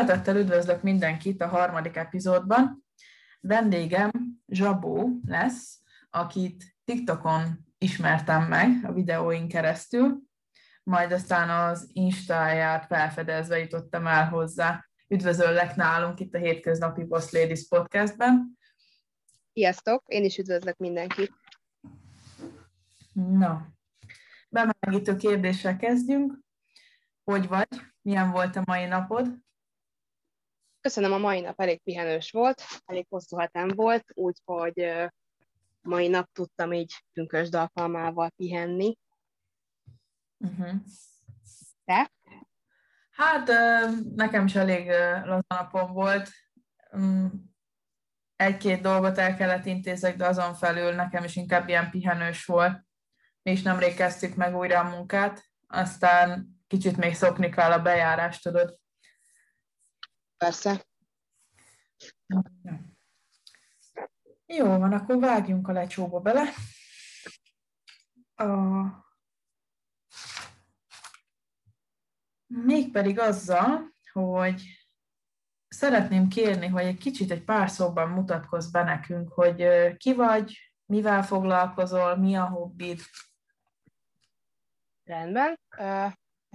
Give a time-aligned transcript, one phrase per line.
[0.00, 2.84] Szeretettel üdvözlök mindenkit a harmadik epizódban.
[3.40, 4.10] Vendégem
[4.46, 10.18] Zsabó lesz, akit TikTokon ismertem meg a videóink keresztül,
[10.82, 14.84] majd aztán az Instáját felfedezve jutottam el hozzá.
[15.08, 18.58] Üdvözöllek nálunk itt a Hétköznapi Boss Ladies podcastben.
[19.52, 21.32] Sziasztok, én is üdvözlök mindenkit.
[23.12, 23.66] Na,
[24.48, 26.38] bemelegítő kérdéssel kezdjünk.
[27.24, 27.68] Hogy vagy?
[28.02, 29.48] Milyen volt a mai napod?
[30.80, 34.92] Köszönöm, a mai nap elég pihenős volt, elég hosszú hetem volt, úgyhogy
[35.80, 38.98] mai nap tudtam így pünkös dalkalmával pihenni.
[40.38, 40.74] Uh-huh.
[41.84, 42.10] Te?
[43.10, 43.50] Hát
[44.14, 44.88] nekem is elég
[45.24, 46.30] laza napom volt.
[46.96, 47.26] Mm,
[48.36, 52.84] egy-két dolgot el kellett intézek, de azon felül nekem is inkább ilyen pihenős volt.
[53.42, 58.42] Mi is nemrég kezdtük meg újra a munkát, aztán kicsit még szokni kell a bejárást,
[58.42, 58.79] tudod.
[60.44, 60.86] Persze.
[64.46, 66.42] Jó van, akkor vágjunk a lecsóba bele.
[68.34, 68.48] A...
[72.46, 74.62] Mégpedig azzal, hogy
[75.68, 81.22] szeretném kérni, hogy egy kicsit egy pár szóban mutatkozz be nekünk, hogy ki vagy, mivel
[81.22, 83.00] foglalkozol, mi a hobbid.
[85.04, 85.60] Rendben.
[85.78, 86.12] Uh,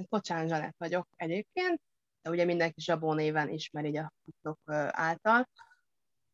[0.10, 1.82] Kocsán Zsanett vagyok egyébként,
[2.26, 4.60] de ugye mindenki Zsabó néven ismeri a TikTok
[4.90, 5.50] által.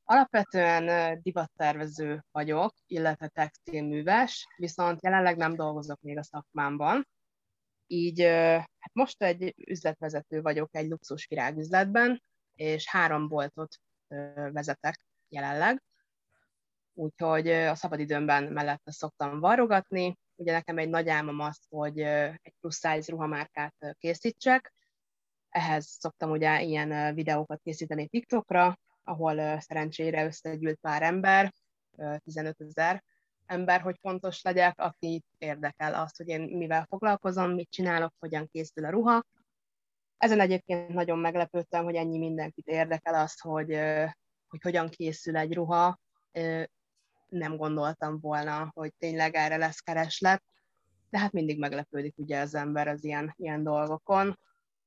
[0.04, 7.08] Alapvetően divattervező vagyok, illetve textilműves, viszont jelenleg nem dolgozok még a szakmámban.
[7.88, 8.22] Így
[8.80, 12.24] hát most egy üzletvezető vagyok egy luxus virágüzletben,
[12.56, 13.76] és három boltot
[14.52, 15.84] vezetek jelenleg.
[16.94, 20.18] Úgyhogy a szabadidőmben mellette szoktam varrogatni.
[20.36, 24.74] Ugye nekem egy nagy álmom az, hogy egy plusz size ruhamárkát készítsek,
[25.52, 31.54] ehhez szoktam ugye ilyen videókat készíteni TikTokra, ahol szerencsére összegyűlt pár ember,
[32.24, 33.04] 15 ezer
[33.46, 38.86] ember, hogy fontos legyek, aki érdekel azt, hogy én mivel foglalkozom, mit csinálok, hogyan készül
[38.86, 39.24] a ruha.
[40.18, 43.80] Ezen egyébként nagyon meglepődtem, hogy ennyi mindenkit érdekel azt, hogy,
[44.48, 46.00] hogy hogyan készül egy ruha.
[47.28, 50.44] Nem gondoltam volna, hogy tényleg erre lesz kereslet,
[51.10, 54.40] de hát mindig meglepődik ugye az ember az ilyen, ilyen dolgokon.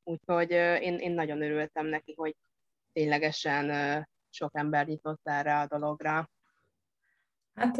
[0.04, 2.36] Úgyhogy én, én nagyon örültem neki, hogy
[2.92, 3.68] ténylegesen
[4.30, 6.30] sok ember nyitott erre a dologra.
[7.54, 7.78] Hát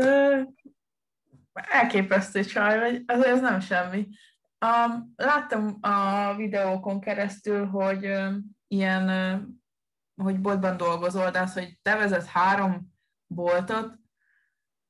[1.53, 4.09] elképesztő csaj, vagy ez, ez nem semmi.
[5.17, 8.11] Láttam a videókon keresztül, hogy
[8.67, 9.09] ilyen,
[10.23, 12.93] hogy boltban dolgozol, de az, hogy te vezetsz három
[13.27, 13.95] boltot,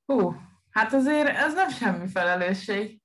[0.04, 0.34] hú,
[0.70, 3.02] hát azért ez nem semmi felelősség.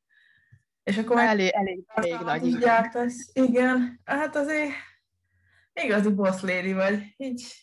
[0.90, 2.46] És akkor elég, elég, elég nagy.
[2.46, 3.30] Így gyártasz.
[3.34, 4.72] Igen, hát azért
[5.74, 7.14] igazi boss lady vagy.
[7.18, 7.54] Így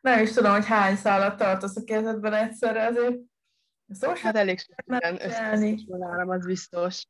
[0.00, 3.16] nem is tudom, hogy hány szállat tartasz a kezedben egyszerre, azért
[3.88, 7.06] szó Hát elég sokan összeszólálam, az biztos.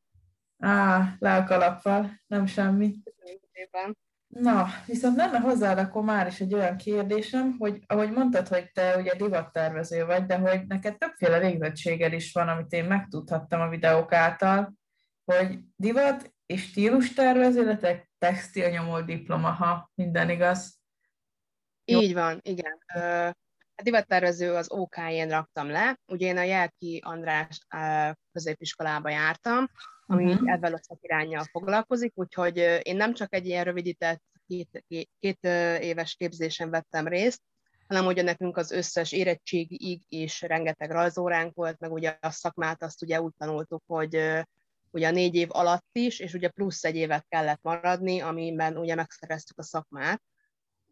[0.58, 2.94] Á, le a kalappal, nem semmi.
[3.04, 3.96] Köszönöm
[4.28, 8.96] Na, viszont lenne hozzád akkor már is egy olyan kérdésem, hogy ahogy mondtad, hogy te
[8.96, 14.12] ugye divattervező vagy, de hogy neked többféle végzettséged is van, amit én megtudhattam a videók
[14.12, 14.78] által,
[15.36, 20.78] hogy divat és stílus tervező, illetve textilnyomó diploma, ha minden igaz.
[21.84, 22.78] Így van, igen.
[23.74, 25.98] A divattervező az OK-én raktam le.
[26.06, 27.60] Ugye én a Jelki András
[28.32, 29.70] középiskolába jártam,
[30.06, 30.52] ami uh-huh.
[30.52, 34.84] ebben a szakirányjal foglalkozik, úgyhogy én nem csak egy ilyen rövidített két,
[35.20, 35.44] két
[35.80, 37.42] éves képzésen vettem részt,
[37.86, 43.02] hanem ugye nekünk az összes érettségig is rengeteg rajzóránk volt, meg ugye a szakmát azt
[43.02, 44.44] ugye úgy tanultuk, hogy
[44.90, 48.94] ugye a négy év alatt is, és ugye plusz egy évet kellett maradni, amiben ugye
[48.94, 50.22] megszereztük a szakmát.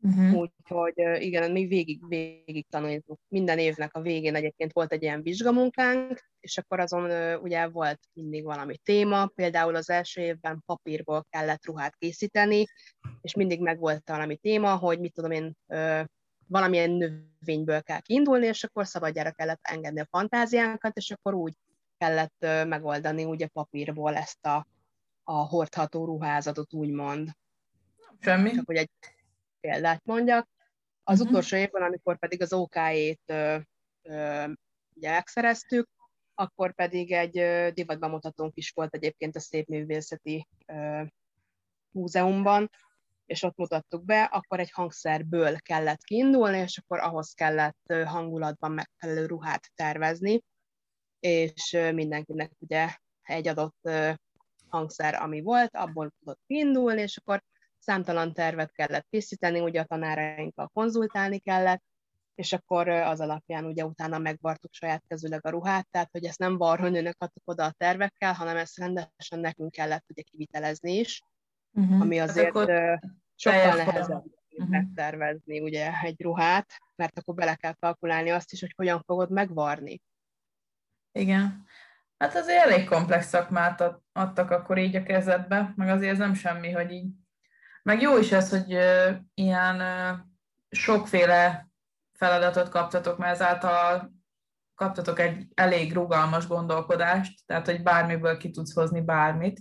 [0.02, 0.34] Uh-huh.
[0.38, 3.20] Úgyhogy igen, mi végig, végig tanultuk.
[3.28, 8.44] Minden évnek a végén egyébként volt egy ilyen vizsgamunkánk, és akkor azon ugye volt mindig
[8.44, 12.64] valami téma, például az első évben papírból kellett ruhát készíteni,
[13.20, 15.56] és mindig meg volt valami téma, hogy mit tudom én,
[16.48, 21.54] valamilyen növényből kell kiindulni, és akkor szabadjára kellett engedni a fantáziánkat, és akkor úgy
[21.98, 24.66] kellett megoldani ugye papírból ezt a,
[25.24, 27.30] a hordható ruházatot, úgymond.
[28.20, 28.50] Semmi.
[28.50, 28.90] Csak hogy egy
[29.60, 30.48] példát mondjak.
[31.02, 31.30] Az uh-huh.
[31.30, 33.32] utolsó évben, amikor pedig az OK-ét
[34.94, 35.88] ugye megszereztük,
[36.34, 37.32] akkor pedig egy
[37.72, 41.02] divatbemutatónk is volt egyébként a Szép Művészeti ö,
[41.90, 42.70] Múzeumban,
[43.26, 49.26] és ott mutattuk be, akkor egy hangszerből kellett kiindulni, és akkor ahhoz kellett hangulatban megfelelő
[49.26, 50.42] ruhát tervezni,
[51.26, 52.88] és mindenkinek ugye
[53.22, 53.90] egy adott
[54.68, 57.42] hangszer, ami volt, abból tudott kiindulni, és akkor
[57.78, 61.82] számtalan tervet kellett készíteni, ugye a tanárainkkal konzultálni kellett,
[62.34, 66.56] és akkor az alapján ugye utána megvartuk saját kezüleg a ruhát, tehát hogy ezt nem
[66.56, 71.22] varhőnőnek adtuk oda a tervekkel, hanem ezt rendesen nekünk kellett ugye kivitelezni is,
[71.72, 72.00] uh-huh.
[72.00, 72.52] ami hát azért
[73.34, 74.68] sokkal nehezebb uh-huh.
[74.68, 80.00] megtervezni ugye egy ruhát, mert akkor bele kell kalkulálni azt is, hogy hogyan fogod megvarni.
[81.16, 81.64] Igen.
[82.18, 86.70] Hát azért elég komplex szakmát adtak akkor így a kezedbe, meg azért ez nem semmi,
[86.70, 87.10] hogy így.
[87.82, 88.78] Meg jó is ez, hogy
[89.34, 89.82] ilyen
[90.70, 91.68] sokféle
[92.12, 94.12] feladatot kaptatok, mert ezáltal
[94.74, 99.60] kaptatok egy elég rugalmas gondolkodást, tehát hogy bármiből ki tudsz hozni bármit.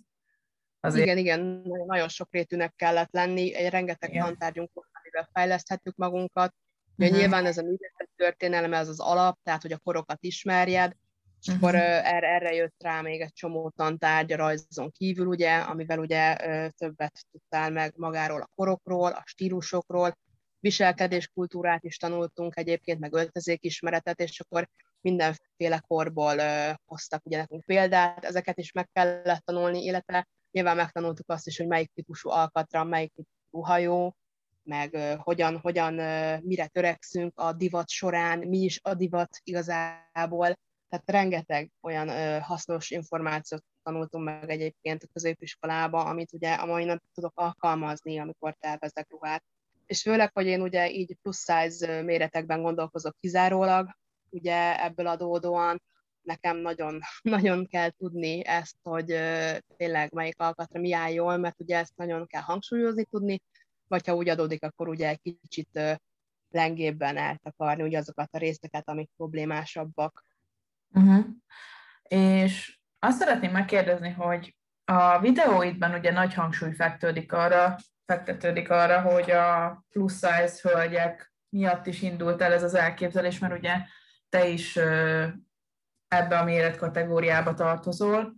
[0.79, 1.05] Azért...
[1.05, 4.25] Igen, igen, nagyon sok rétűnek kellett lenni, egy rengeteg igen.
[4.25, 6.55] tantárgyunk volt, amivel fejleszthettük magunkat.
[6.97, 7.21] Ugye uh-huh.
[7.21, 10.95] nyilván ez a művészet történelem, ez az alap, tehát hogy a korokat ismerjed,
[11.45, 11.69] és uh-huh.
[11.69, 15.99] akkor uh, erre, erre jött rá még egy csomó tantárgy a rajzon kívül, ugye, amivel
[15.99, 16.35] ugye
[16.71, 20.17] többet tudtál meg magáról a korokról, a stílusokról,
[20.59, 24.69] viselkedéskultúrát is tanultunk egyébként, meg öltözékismeretet, és akkor
[25.01, 31.29] mindenféle korból uh, hoztak ugye nekünk példát, ezeket is meg kellett tanulni, illetve nyilván megtanultuk
[31.29, 34.15] azt is, hogy melyik típusú alkatra, melyik típusú hajó,
[34.63, 35.93] meg hogyan, hogyan
[36.41, 40.55] mire törekszünk a divat során, mi is a divat igazából,
[41.03, 46.83] tehát rengeteg olyan uh, hasznos információt tanultunk meg egyébként a középiskolába, amit ugye a mai
[46.83, 49.43] nap tudok alkalmazni, amikor tervezek ruhát
[49.85, 53.97] és főleg, hogy én ugye így plusz size méretekben gondolkozok kizárólag,
[54.29, 55.81] ugye ebből adódóan
[56.21, 56.99] nekem nagyon,
[57.37, 59.05] nagyon kell tudni ezt, hogy
[59.77, 63.41] tényleg melyik alkatra mi áll jól, mert ugye ezt nagyon kell hangsúlyozni tudni,
[63.87, 65.99] vagy ha úgy adódik, akkor ugye egy kicsit
[66.49, 70.23] lengébben eltakarni ugye azokat a részeket, amik problémásabbak.
[70.95, 71.25] Uh-huh.
[72.03, 74.55] És azt szeretném megkérdezni, hogy
[74.85, 81.85] a videóidban ugye nagy hangsúly fektetődik arra, fektetődik arra, hogy a plusz size hölgyek miatt
[81.85, 83.73] is indult el ez az elképzelés, mert ugye
[84.29, 84.75] te is
[86.07, 88.33] ebbe a méretkategóriába tartozol,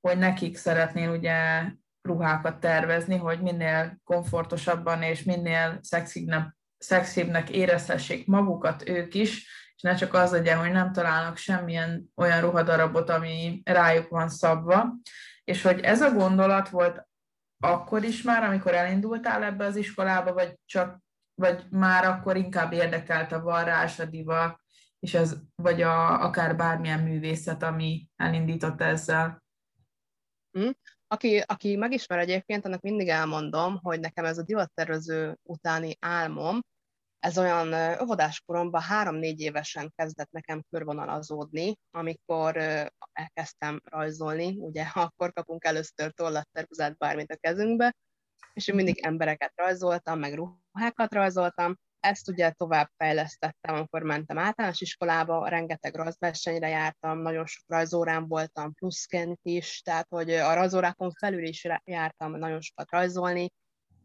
[0.00, 1.64] hogy nekik szeretnél ugye
[2.02, 9.46] ruhákat tervezni, hogy minél komfortosabban és minél szexibbnek, szexibbnek érezhessék magukat ők is,
[9.82, 14.94] és ne csak az legyen, hogy nem találnak semmilyen olyan ruhadarabot, ami rájuk van szabva,
[15.44, 17.06] és hogy ez a gondolat volt
[17.64, 21.00] akkor is már, amikor elindultál ebbe az iskolába, vagy csak
[21.34, 24.60] vagy már akkor inkább érdekelt a varrás, a divat,
[24.98, 29.42] és ez, vagy a, akár bármilyen művészet, ami elindított ezzel?
[30.50, 30.70] Hm?
[31.06, 36.60] Aki, aki megismer egyébként, annak mindig elmondom, hogy nekem ez a divattervező utáni álmom,
[37.22, 42.56] ez olyan óvodáskoromban három-négy évesen kezdett nekem körvonalazódni, amikor
[43.12, 47.94] elkezdtem rajzolni, ugye akkor kapunk először tollattervezet bármit a kezünkbe,
[48.52, 54.80] és én mindig embereket rajzoltam, meg ruhákat rajzoltam, ezt ugye tovább fejlesztettem, amikor mentem általános
[54.80, 61.44] iskolába, rengeteg rajzversenyre jártam, nagyon sok rajzórán voltam, pluszként is, tehát hogy a rajzórákon felül
[61.44, 63.50] is jártam nagyon sokat rajzolni,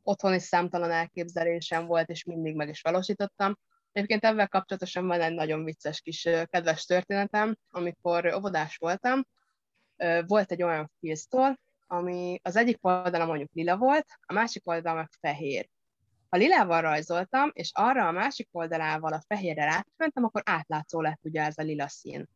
[0.07, 3.57] otthon is számtalan elképzelésem volt, és mindig meg is valósítottam.
[3.91, 9.25] Egyébként ebben kapcsolatosan van egy nagyon vicces kis kedves történetem, amikor óvodás voltam,
[10.25, 15.09] volt egy olyan filztól, ami az egyik oldala mondjuk lila volt, a másik oldala meg
[15.19, 15.69] fehér.
[16.29, 21.41] Ha lilával rajzoltam, és arra a másik oldalával a fehérre rátmentem, akkor átlátszó lett ugye
[21.41, 22.27] ez a lila szín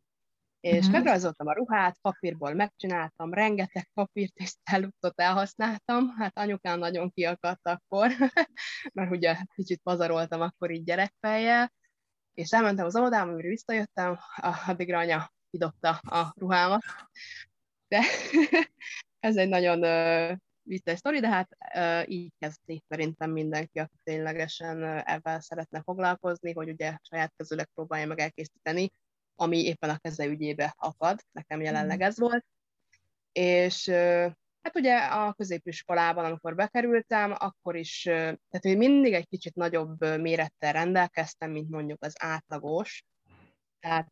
[0.62, 0.92] és uh-huh.
[0.92, 8.12] megrajzoltam a ruhát, papírból megcsináltam, rengeteg papírt és cellutot elhasználtam, hát anyukám nagyon kiakadt akkor,
[8.94, 11.72] mert ugye kicsit pazaroltam akkor így gyerekfejjel,
[12.34, 14.20] és elmentem az óvodába, amire visszajöttem,
[14.68, 16.82] addigra anya kidobta a ruhámat,
[17.88, 18.02] de
[19.20, 24.84] ez egy nagyon uh, vicces sztori, de hát uh, így kezdi szerintem mindenki, aki ténylegesen
[24.84, 28.92] uh, ebben szeretne foglalkozni, hogy ugye saját kezüleg próbálja meg elkészíteni
[29.42, 32.02] ami éppen a keze ügyébe akad, nekem jelenleg mm.
[32.02, 32.46] ez volt.
[33.32, 33.90] És
[34.62, 40.74] hát ugye a középiskolában, amikor bekerültem, akkor is, tehát hogy mindig egy kicsit nagyobb mérettel
[40.74, 43.04] rendelkeztem, mint mondjuk az átlagos,
[43.80, 44.12] tehát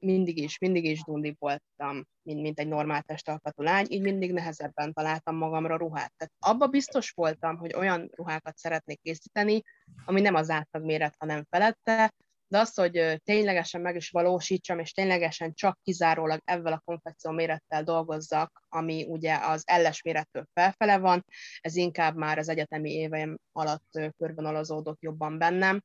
[0.00, 4.92] mindig is, mindig is dundi voltam, mint, mint egy normál testalkatú lány, így mindig nehezebben
[4.92, 6.12] találtam magamra ruhát.
[6.16, 9.62] Tehát abba biztos voltam, hogy olyan ruhákat szeretnék készíteni,
[10.04, 12.12] ami nem az átlag méret, hanem felette,
[12.52, 17.82] de az, hogy ténylegesen meg is valósítsam, és ténylegesen csak kizárólag ebben a konfekció mérettel
[17.82, 21.24] dolgozzak, ami ugye az elles mérettől felfele van,
[21.60, 25.82] ez inkább már az egyetemi éveim alatt körvonalazódott jobban bennem,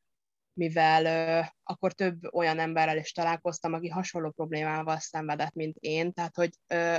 [0.53, 6.49] mivel akkor több olyan emberrel is találkoztam, aki hasonló problémával szenvedett, mint én, tehát hogy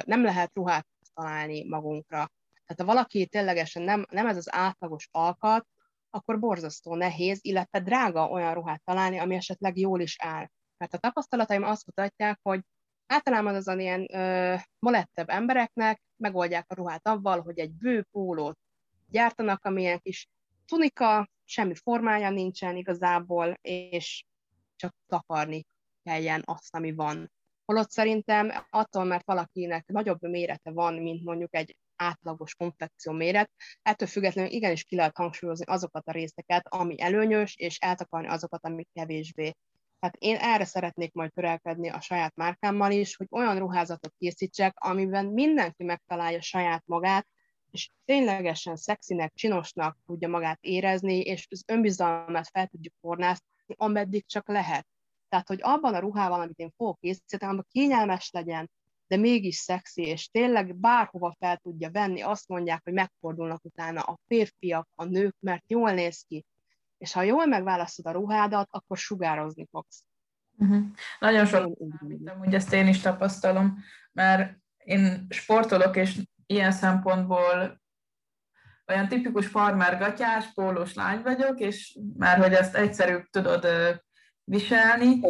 [0.04, 2.30] nem lehet ruhát találni magunkra.
[2.66, 5.66] Tehát ha valaki ténylegesen nem, nem ez az átlagos alkat,
[6.10, 10.48] akkor borzasztó nehéz, illetve drága olyan ruhát találni, ami esetleg jól is áll.
[10.76, 12.60] Mert a tapasztalataim azt mutatják, hogy
[13.06, 18.58] általában azon ilyen ö, molettebb embereknek megoldják a ruhát avval, hogy egy bő pólót
[19.10, 20.28] gyártanak, amilyen kis
[20.66, 24.24] tunika, semmi formája nincsen igazából, és
[24.76, 25.66] csak takarni
[26.02, 27.32] kelljen azt, ami van.
[27.64, 33.50] Holott szerintem attól, mert valakinek nagyobb mérete van, mint mondjuk egy átlagos konfekció méret,
[33.82, 38.88] ettől függetlenül igenis ki lehet hangsúlyozni azokat a részeket, ami előnyös, és eltakarni azokat, amik
[38.92, 39.54] kevésbé.
[40.00, 45.26] Tehát én erre szeretnék majd törelkedni a saját márkámmal is, hogy olyan ruházatot készítsek, amiben
[45.26, 47.26] mindenki megtalálja saját magát,
[47.70, 54.48] és ténylegesen szexinek, csinosnak tudja magát érezni, és az önbizalmát fel tudjuk fornászni, ameddig csak
[54.48, 54.86] lehet.
[55.28, 58.70] Tehát, hogy abban a ruhában, amit én fogok készíteni, abban kényelmes legyen,
[59.08, 64.18] de mégis szexi, és tényleg bárhova fel tudja venni, azt mondják, hogy megfordulnak utána a
[64.26, 66.44] férfiak, a nők, mert jól néz ki.
[66.98, 70.04] És ha jól megválasztod a ruhádat, akkor sugározni fogsz.
[70.58, 70.84] Uh-huh.
[71.18, 71.78] Nagyon sok,
[72.40, 73.78] úgy ezt én is tapasztalom,
[74.12, 77.80] mert én sportolok, és ilyen szempontból
[78.86, 83.66] olyan tipikus farmergatyás, pólós lány vagyok, és már hogy ezt egyszerűbb tudod
[84.48, 85.20] viselni.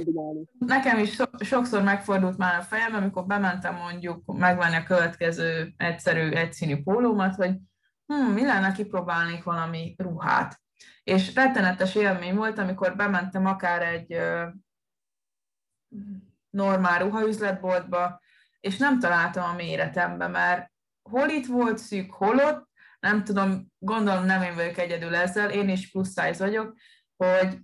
[0.58, 6.30] Nekem is so- sokszor megfordult már a fejem, amikor bementem mondjuk megvenni a következő egyszerű,
[6.30, 7.56] egyszínű pólómat, hogy
[8.06, 10.60] hm, mi lenne, kipróbálnék valami ruhát.
[11.02, 14.46] És rettenetes élmény volt, amikor bementem akár egy ö,
[16.50, 18.20] normál ruhaüzletboltba,
[18.60, 20.72] és nem találtam a méretembe, mert
[21.10, 22.68] hol itt volt szűk, hol ott,
[23.00, 26.76] nem tudom, gondolom nem én vagyok egyedül ezzel, én is plusz size vagyok,
[27.16, 27.58] hogy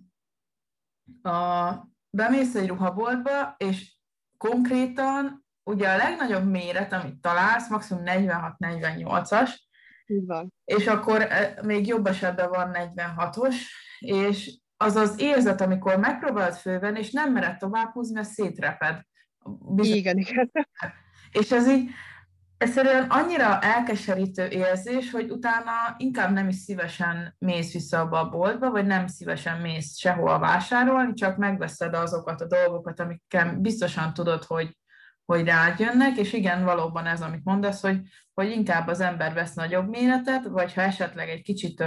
[1.23, 1.71] a,
[2.11, 3.97] bemész egy ruhaboltba, és
[4.37, 9.51] konkrétan ugye a legnagyobb méret, amit találsz, maximum 46-48-as,
[10.65, 13.55] és akkor e, még jobb esetben van 46-os,
[13.99, 19.07] és az az érzet, amikor megpróbálod fölvenni, és nem mered tovább húzni, mert szétreped.
[19.75, 19.97] Bizony.
[19.97, 20.51] Igen, igen.
[21.31, 21.91] És ez így,
[22.59, 28.71] egyszerűen annyira elkeserítő érzés, hogy utána inkább nem is szívesen mész vissza abba a boltba,
[28.71, 34.77] vagy nem szívesen mész sehol vásárolni, csak megveszed azokat a dolgokat, amikkel biztosan tudod, hogy,
[35.25, 38.01] hogy rád jönnek, és igen, valóban ez, amit mondasz, hogy,
[38.35, 41.85] hogy inkább az ember vesz nagyobb méretet, vagy ha esetleg egy kicsit,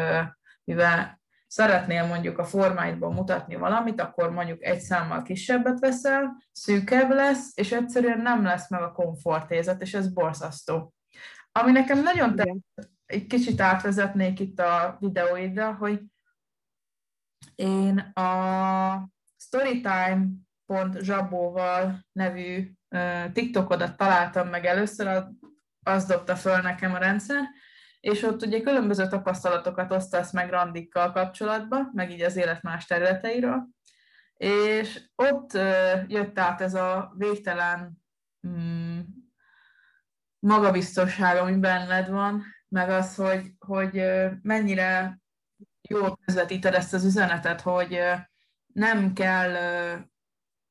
[0.64, 1.20] mivel
[1.58, 7.72] szeretnél mondjuk a formáidban mutatni valamit, akkor mondjuk egy számmal kisebbet veszel, szűkebb lesz, és
[7.72, 10.94] egyszerűen nem lesz meg a komfortérzet, és ez borzasztó.
[11.52, 16.02] Ami nekem nagyon tetszett, egy kicsit átvezetnék itt a videóidra, hogy
[17.56, 22.72] én a storytime.zsabóval nevű
[23.34, 25.24] TikTokodat találtam meg először,
[25.84, 27.44] az dobta föl nekem a rendszer,
[28.00, 33.68] és ott ugye különböző tapasztalatokat osztasz meg randikkal kapcsolatban, meg így az élet más területeiről,
[34.38, 35.52] és ott
[36.08, 38.04] jött át ez a végtelen
[38.48, 39.00] mm,
[40.40, 44.04] magabiztosság, ami benned van, meg az, hogy, hogy
[44.42, 45.20] mennyire
[45.90, 48.00] jól közvetíted ezt az üzenetet, hogy
[48.74, 49.56] nem kell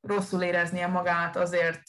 [0.00, 1.82] rosszul éreznie magát azért,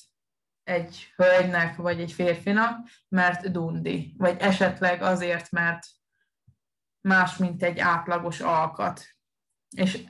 [0.68, 5.88] egy hölgynek vagy egy férfinak, mert dundi, vagy esetleg azért, mert
[7.02, 9.06] más, mint egy átlagos alkat.
[9.76, 10.04] És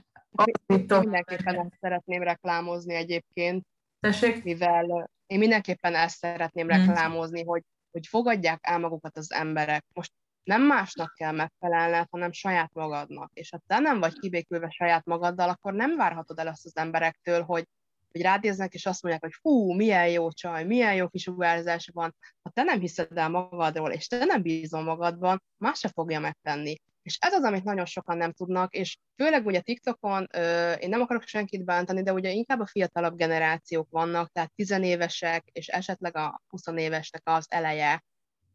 [0.88, 3.66] mindenképpen ezt szeretném reklámozni egyébként,
[4.00, 4.44] Tessék?
[4.44, 6.78] mivel én mindenképpen ezt szeretném hmm.
[6.78, 9.86] reklámozni, hogy, hogy fogadják el magukat az emberek.
[9.94, 10.12] Most
[10.44, 13.32] nem másnak kell megfelelned, hanem saját magadnak.
[13.34, 17.44] És ha te nem vagy kibékülve saját magaddal, akkor nem várhatod el azt az emberektől,
[17.44, 17.68] hogy
[18.12, 22.16] hogy rádéznek, és azt mondják, hogy fú, milyen jó csaj, milyen jó kisugárzás van.
[22.42, 26.76] Ha te nem hiszed el magadról, és te nem bízol magadban, más se fogja megtenni.
[27.02, 31.02] És ez az, amit nagyon sokan nem tudnak, és főleg ugye TikTokon, ö, én nem
[31.02, 36.42] akarok senkit bántani, de ugye inkább a fiatalabb generációk vannak, tehát tizenévesek, és esetleg a
[36.48, 38.04] 20 évesnek az eleje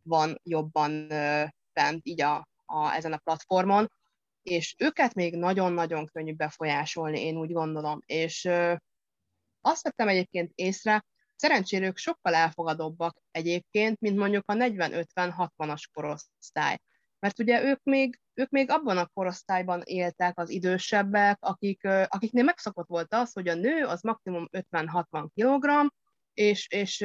[0.03, 3.91] van jobban ö, bent így a, a, ezen a platformon,
[4.43, 8.03] és őket még nagyon-nagyon könnyű befolyásolni, én úgy gondolom.
[8.07, 8.75] És ö,
[9.63, 11.05] azt vettem egyébként észre,
[11.37, 16.79] szerencsére ők sokkal elfogadóbbak egyébként, mint mondjuk a 40-50-60-as korosztály.
[17.19, 22.89] Mert ugye ők még, ők még abban a korosztályban éltek az idősebbek, akik, akiknél megszokott
[22.89, 25.93] volt az, hogy a nő az maximum 50-60 kg,
[26.35, 27.01] és, és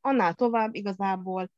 [0.00, 1.50] annál tovább igazából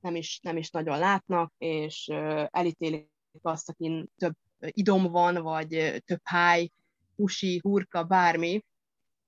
[0.00, 2.06] nem is, nem is nagyon látnak, és
[2.50, 3.10] elítélik
[3.42, 6.68] azt, akin több idom van, vagy több háj,
[7.16, 8.64] pusi, hurka, bármi,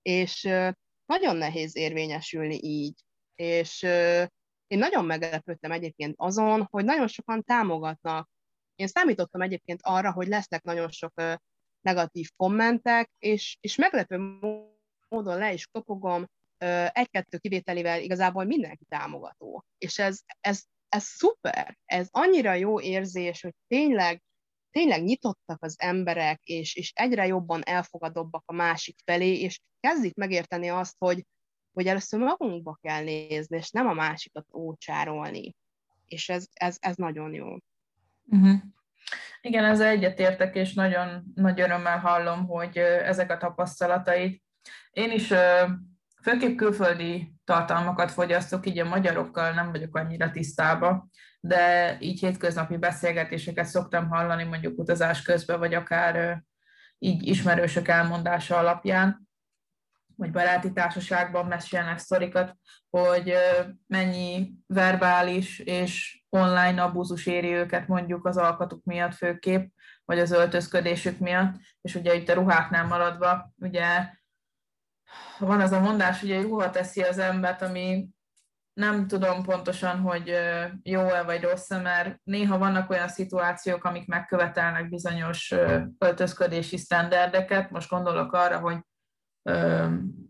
[0.04, 0.42] és
[1.06, 3.00] nagyon nehéz érvényesülni így.
[3.34, 3.82] És
[4.66, 8.28] én nagyon meglepődtem egyébként azon, hogy nagyon sokan támogatnak.
[8.74, 11.22] Én számítottam egyébként arra, hogy lesznek nagyon sok
[11.80, 14.38] negatív kommentek, és, és meglepő
[15.08, 16.26] módon le is kopogom,
[16.88, 19.64] egy-kettő kivételével igazából mindenki támogató.
[19.78, 24.22] És ez, ez, ez szuper, ez annyira jó érzés, hogy tényleg,
[24.74, 30.68] tényleg nyitottak az emberek, és, és egyre jobban elfogadóbbak a másik felé, és kezdik megérteni
[30.68, 31.26] azt, hogy,
[31.72, 35.54] hogy először magunkba kell nézni, és nem a másikat ócsárolni.
[36.06, 37.56] És ez, ez, ez nagyon jó.
[38.24, 38.60] Uh-huh.
[39.40, 44.42] Igen, ezzel egyetértek, és nagyon nagy örömmel hallom, hogy ezek a tapasztalatait.
[44.90, 45.32] Én is
[46.22, 51.08] főképp külföldi tartalmakat fogyasztok, így a magyarokkal nem vagyok annyira tisztába,
[51.40, 56.42] de így hétköznapi beszélgetéseket szoktam hallani mondjuk utazás közben, vagy akár
[56.98, 59.28] így ismerősök elmondása alapján,
[60.16, 62.56] vagy baráti társaságban mesélnek sztorikat,
[62.90, 63.34] hogy
[63.86, 69.70] mennyi verbális és online abúzus éri őket mondjuk az alkatuk miatt főképp,
[70.04, 73.86] vagy az öltözködésük miatt, és ugye itt a ruháknál maradva, ugye
[75.38, 78.08] van az a mondás, hogy egy ruha teszi az embert, ami
[78.72, 80.38] nem tudom pontosan, hogy
[80.82, 85.54] jó-e vagy rossz mert néha vannak olyan szituációk, amik megkövetelnek bizonyos
[85.98, 87.70] öltözködési sztenderdeket.
[87.70, 88.78] Most gondolok arra, hogy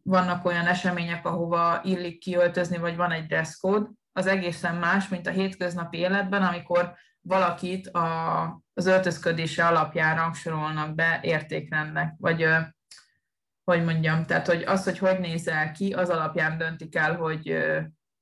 [0.02, 5.30] vannak olyan események, ahova illik kiöltözni, vagy van egy dresscode, az egészen más, mint a
[5.30, 8.42] hétköznapi életben, amikor valakit a,
[8.74, 12.46] az öltözködése alapján rangsorolnak be értékrendnek, vagy
[13.64, 17.56] hogy mondjam, tehát hogy az, hogy hogy nézel ki, az alapján döntik el, hogy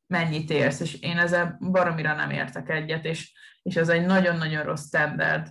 [0.06, 3.32] mennyit érsz, és én ezzel baromira nem értek egyet, és,
[3.62, 5.48] és ez egy nagyon-nagyon rossz standard.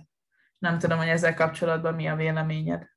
[0.58, 2.90] Nem tudom, hogy ezzel kapcsolatban mi a véleményed.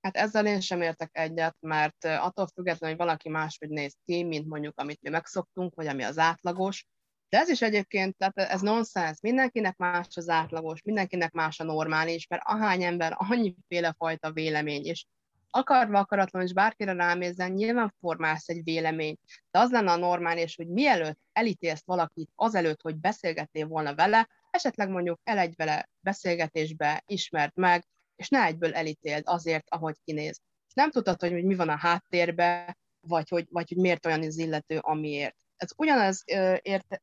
[0.00, 4.46] Hát ezzel én sem értek egyet, mert attól függetlenül, hogy valaki máshogy néz ki, mint
[4.46, 6.86] mondjuk amit mi megszoktunk, vagy ami az átlagos,
[7.28, 12.26] de ez is egyébként, tehát ez nonsens, mindenkinek más az átlagos, mindenkinek más a normális,
[12.26, 15.06] mert ahány ember, annyiféle fajta vélemény, és
[15.50, 19.20] akarva akaratlan, és bárkire rámézzen, nyilván formálsz egy véleményt,
[19.50, 24.88] de az lenne a normális, hogy mielőtt elítélsz valakit, azelőtt, hogy beszélgetnél volna vele, esetleg
[24.88, 30.40] mondjuk elegy vele beszélgetésbe, ismert meg, és ne egyből elítéld azért, ahogy kinéz.
[30.68, 34.22] És nem tudod, hogy, hogy mi van a háttérbe, vagy hogy, vagy hogy miért olyan
[34.22, 35.36] az illető, amiért.
[35.56, 36.22] Ez ugyanez,
[36.62, 37.02] ért,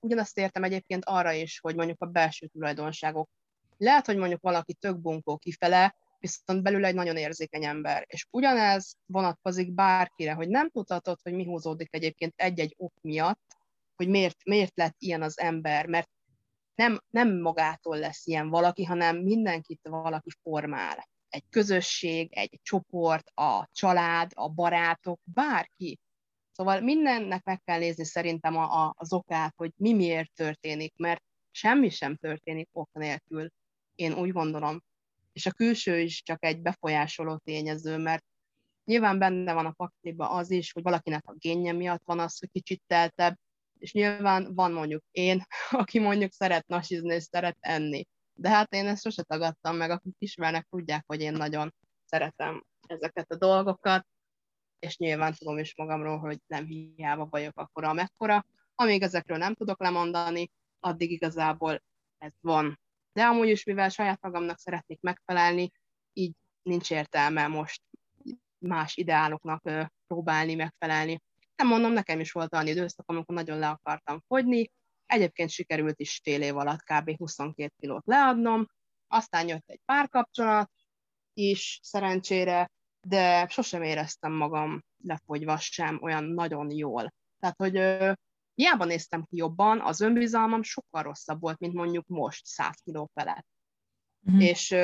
[0.00, 3.30] ugyanezt értem egyébként arra is, hogy mondjuk a belső tulajdonságok.
[3.76, 8.04] Lehet, hogy mondjuk valaki tök bunkó kifele, viszont belül egy nagyon érzékeny ember.
[8.06, 13.56] És ugyanez vonatkozik bárkire, hogy nem tudhatod, hogy mi húzódik egyébként egy-egy ok miatt,
[13.94, 16.10] hogy miért, miért lett ilyen az ember, mert
[16.74, 21.08] nem, nem magától lesz ilyen valaki, hanem mindenkit valaki formál.
[21.28, 25.98] Egy közösség, egy csoport, a család, a barátok, bárki.
[26.52, 31.22] Szóval mindennek meg kell nézni szerintem a, a, az okát, hogy mi miért történik, mert
[31.50, 33.48] semmi sem történik ok nélkül.
[33.94, 34.82] Én úgy gondolom.
[35.32, 38.24] És a külső is csak egy befolyásoló tényező, mert
[38.84, 42.50] nyilván benne van a pakliba az is, hogy valakinek a génje miatt van az, hogy
[42.50, 43.38] kicsit teltebb,
[43.78, 48.06] és nyilván van mondjuk én, aki mondjuk szeret nasizni és szeret enni.
[48.34, 53.30] De hát én ezt sose tagadtam meg, akik ismernek, tudják, hogy én nagyon szeretem ezeket
[53.30, 54.06] a dolgokat,
[54.78, 58.46] és nyilván tudom is magamról, hogy nem hiába vagyok akkora, amekkora.
[58.74, 61.82] Amíg ezekről nem tudok lemondani, addig igazából
[62.18, 62.80] ez van.
[63.12, 65.70] De amúgy is, mivel saját magamnak szeretnék megfelelni,
[66.12, 67.82] így nincs értelme most
[68.58, 69.62] más ideáloknak
[70.06, 71.22] próbálni megfelelni.
[71.56, 74.70] Nem mondom, nekem is volt olyan időszak, amikor nagyon le akartam fogyni,
[75.06, 77.16] egyébként sikerült is fél év alatt kb.
[77.16, 78.66] 22 kilót leadnom,
[79.06, 80.70] aztán jött egy párkapcsolat
[81.34, 82.70] is szerencsére,
[83.06, 87.12] de sosem éreztem magam lefogyva sem olyan nagyon jól.
[87.38, 87.76] Tehát, hogy
[88.54, 93.46] hiába néztem ki jobban, az önbizalmam sokkal rosszabb volt, mint mondjuk most 100 kiló felett.
[94.26, 94.42] Uh-huh.
[94.42, 94.74] És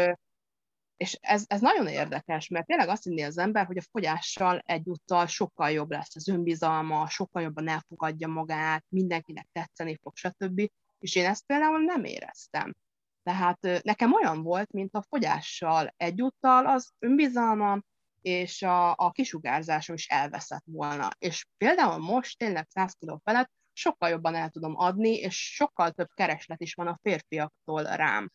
[0.99, 5.27] és ez, ez nagyon érdekes, mert tényleg azt hinné az ember, hogy a fogyással egyúttal
[5.27, 10.71] sokkal jobb lesz az önbizalma, sokkal jobban elfogadja magát, mindenkinek tetszeni fog, stb.
[10.99, 12.75] És én ezt például nem éreztem.
[13.23, 17.85] Tehát nekem olyan volt, mint a fogyással egyúttal az önbizalmam
[18.21, 21.09] és a, a kisugárzásom is elveszett volna.
[21.19, 26.09] És például most tényleg 100 kg felett sokkal jobban el tudom adni, és sokkal több
[26.15, 28.31] kereslet is van a férfiaktól rám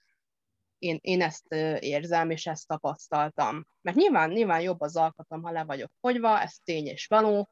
[0.84, 3.66] én, én ezt érzem, és ezt tapasztaltam.
[3.82, 7.50] Mert nyilván, nyilván jobb az alkatom, ha le vagyok fogyva, ez tény és való,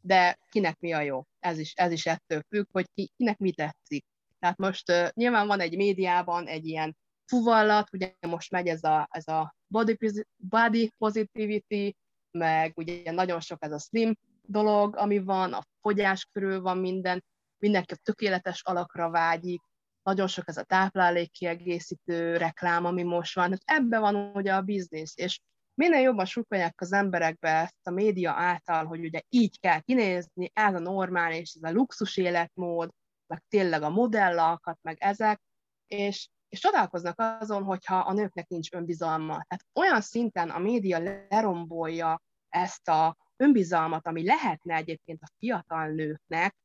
[0.00, 1.24] de kinek mi a jó?
[1.38, 4.04] Ez is, ez is ettől függ, hogy ki, kinek mi tetszik.
[4.38, 9.08] Tehát most uh, nyilván van egy médiában egy ilyen fuvallat, ugye most megy ez a,
[9.10, 9.96] ez a body,
[10.36, 11.96] body positivity,
[12.30, 14.16] meg ugye nagyon sok ez a slim
[14.50, 17.24] dolog, ami van, a fogyás körül van minden,
[17.58, 19.60] mindenki a tökéletes alakra vágyik,
[20.02, 25.16] nagyon sok ez a táplálékkiegészítő reklám, ami most van, hát ebben van ugye a biznisz,
[25.16, 25.40] és
[25.74, 30.74] minél jobban sukolják az emberekbe ezt a média által, hogy ugye így kell kinézni, ez
[30.74, 32.90] a normális, ez a luxus életmód,
[33.26, 35.40] meg tényleg a modellalkat, meg ezek,
[35.86, 39.32] és, és csodálkoznak azon, hogyha a nőknek nincs önbizalma.
[39.32, 46.56] Tehát olyan szinten a média lerombolja ezt a önbizalmat, ami lehetne egyébként a fiatal nőknek,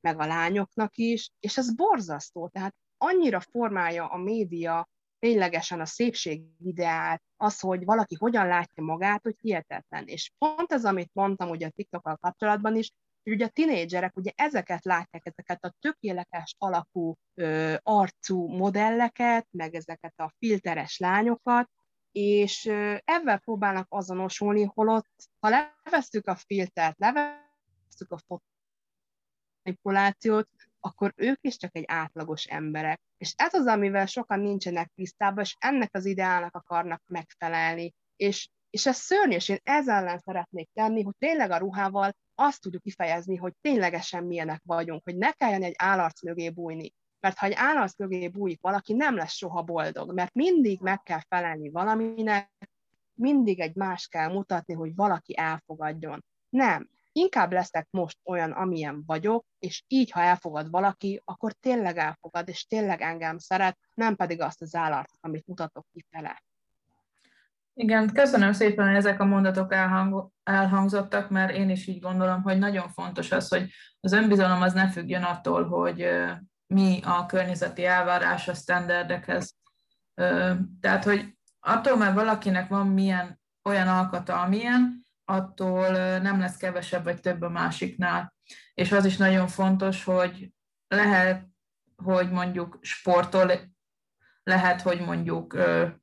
[0.00, 2.48] meg a lányoknak is, és ez borzasztó.
[2.48, 9.22] Tehát annyira formálja a média ténylegesen a szépség ideát, az, hogy valaki hogyan látja magát,
[9.22, 10.06] hogy hihetetlen.
[10.06, 12.90] És pont ez, amit mondtam ugye a TikTokkal kapcsolatban is,
[13.22, 19.74] hogy ugye a tinédzserek ugye ezeket látják, ezeket a tökéletes alakú ö, arcú modelleket, meg
[19.74, 21.70] ezeket a filteres lányokat,
[22.14, 22.66] és
[23.04, 28.40] ebben próbálnak azonosulni, holott ha levesszük a filtert, levesszük a
[29.62, 30.48] manipulációt,
[30.80, 33.00] akkor ők is csak egy átlagos emberek.
[33.16, 37.94] És ez az, amivel sokan nincsenek tisztában, és ennek az ideálnak akarnak megfelelni.
[38.16, 42.60] És, és ez szörnyű, és én ezzel ellen szeretnék tenni, hogy tényleg a ruhával azt
[42.60, 46.92] tudjuk kifejezni, hogy ténylegesen milyenek vagyunk, hogy ne kelljen egy állarc mögé bújni.
[47.24, 51.20] Mert ha egy állarc mögé bújik valaki, nem lesz soha boldog, mert mindig meg kell
[51.28, 52.50] felelni valaminek,
[53.14, 56.24] mindig egy más kell mutatni, hogy valaki elfogadjon.
[56.48, 62.48] Nem inkább leszek most olyan, amilyen vagyok, és így, ha elfogad valaki, akkor tényleg elfogad,
[62.48, 66.42] és tényleg engem szeret, nem pedig azt az állarcot, amit mutatok kifele.
[67.74, 72.58] Igen, köszönöm szépen, hogy ezek a mondatok elhang, elhangzottak, mert én is így gondolom, hogy
[72.58, 76.06] nagyon fontos az, hogy az önbizalom az ne függjön attól, hogy
[76.74, 79.56] mi a környezeti elvárás a standardekhez.
[80.80, 87.20] Tehát, hogy attól, mert valakinek van milyen olyan alkata, amilyen, attól nem lesz kevesebb vagy
[87.20, 88.34] több a másiknál.
[88.74, 90.52] És az is nagyon fontos, hogy
[90.88, 91.48] lehet,
[91.96, 93.52] hogy mondjuk sportol,
[94.42, 96.00] lehet, hogy mondjuk ő,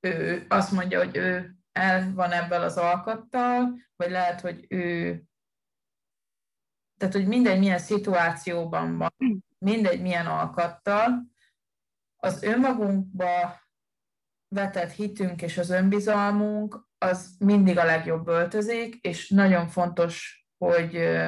[0.00, 5.22] ő azt mondja, hogy ő el van ebben az alkattal, vagy lehet, hogy ő
[7.00, 9.14] tehát, hogy mindegy milyen szituációban van,
[9.58, 11.26] mindegy milyen alkattal,
[12.16, 13.60] az önmagunkba
[14.48, 21.18] vetett hitünk és az önbizalmunk az mindig a legjobb öltözék, és nagyon fontos, hogy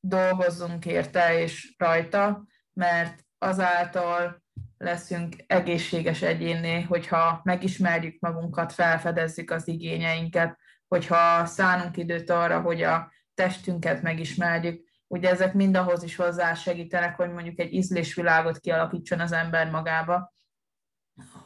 [0.00, 4.42] dolgozzunk érte és rajta, mert azáltal
[4.78, 13.12] leszünk egészséges egyénné, hogyha megismerjük magunkat, felfedezzük az igényeinket, hogyha szánunk időt arra, hogy a
[13.34, 14.84] testünket megismerjük.
[15.06, 20.32] Ugye ezek mind ahhoz is hozzá segítenek, hogy mondjuk egy ízlésvilágot kialakítson az ember magába,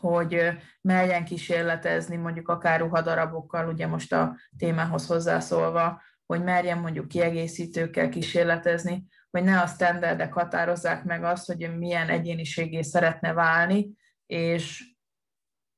[0.01, 8.09] hogy merjen kísérletezni mondjuk akár ruhadarabokkal, ugye most a témához hozzászólva, hogy merjen mondjuk kiegészítőkkel
[8.09, 13.93] kísérletezni, hogy ne a standardek határozzák meg azt, hogy milyen egyéniségé szeretne válni,
[14.27, 14.85] és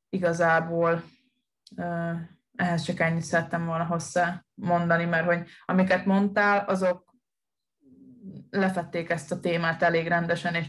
[0.09, 1.03] igazából
[2.61, 7.15] ehhez csak ennyit szerettem volna hozzá mondani, mert hogy amiket mondtál, azok
[8.51, 10.67] lefették ezt a témát elég rendesen, és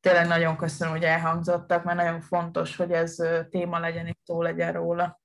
[0.00, 3.16] tényleg nagyon köszönöm, hogy elhangzottak, mert nagyon fontos, hogy ez
[3.50, 5.20] téma legyen, és szó legyen róla.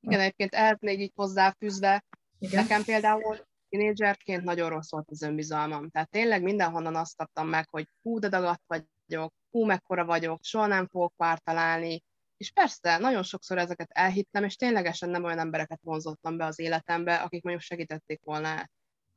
[0.00, 2.04] Igen, egyébként ehhez még így hozzáfűzve,
[2.38, 2.62] Igen.
[2.62, 3.36] nekem például
[3.68, 5.90] tínédzserként nagyon rossz volt az önbizalmam.
[5.90, 10.66] Tehát tényleg mindenhonnan azt kaptam meg, hogy hú, de dagadt vagyok, hú, mekkora vagyok, soha
[10.66, 12.02] nem fogok pár találni.
[12.40, 17.16] És persze, nagyon sokszor ezeket elhittem, és ténylegesen nem olyan embereket vonzottam be az életembe,
[17.16, 18.70] akik mondjuk segítették volna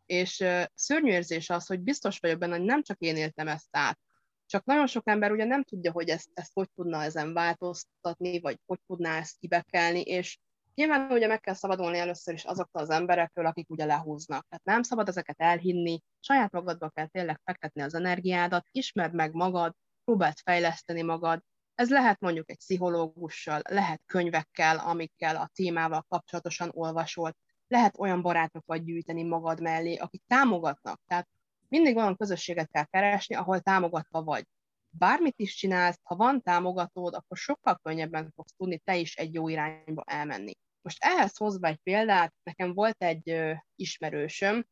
[0.06, 3.68] és uh, szörnyű érzés az, hogy biztos vagyok benne, hogy nem csak én éltem ezt
[3.72, 4.00] át,
[4.46, 8.60] csak nagyon sok ember ugye nem tudja, hogy ezt, ezt hogy tudna ezen változtatni, vagy
[8.66, 10.38] hogy tudná ezt kibekelni, és
[10.76, 14.46] nyilván ugye meg kell szabadulni először is azoktól az emberektől, akik ugye lehúznak.
[14.50, 19.74] Tehát nem szabad ezeket elhinni, saját magadba kell tényleg fektetni az energiádat, ismerd meg magad,
[20.06, 21.44] próbáld fejleszteni magad,
[21.76, 27.36] ez lehet mondjuk egy pszichológussal, lehet könyvekkel, amikkel a témával kapcsolatosan olvasol,
[27.68, 31.02] lehet olyan barátokat gyűjteni magad mellé, akik támogatnak.
[31.08, 31.28] Tehát
[31.68, 34.48] mindig olyan közösséget kell keresni, ahol támogatva vagy.
[34.90, 39.50] Bármit is csinálsz, ha van támogatód, akkor sokkal könnyebben fogsz tudni te is egy jó
[39.50, 40.54] irányba elmenni.
[40.82, 44.66] Most ehhez hozva egy példát, nekem volt egy ö, ismerősöm,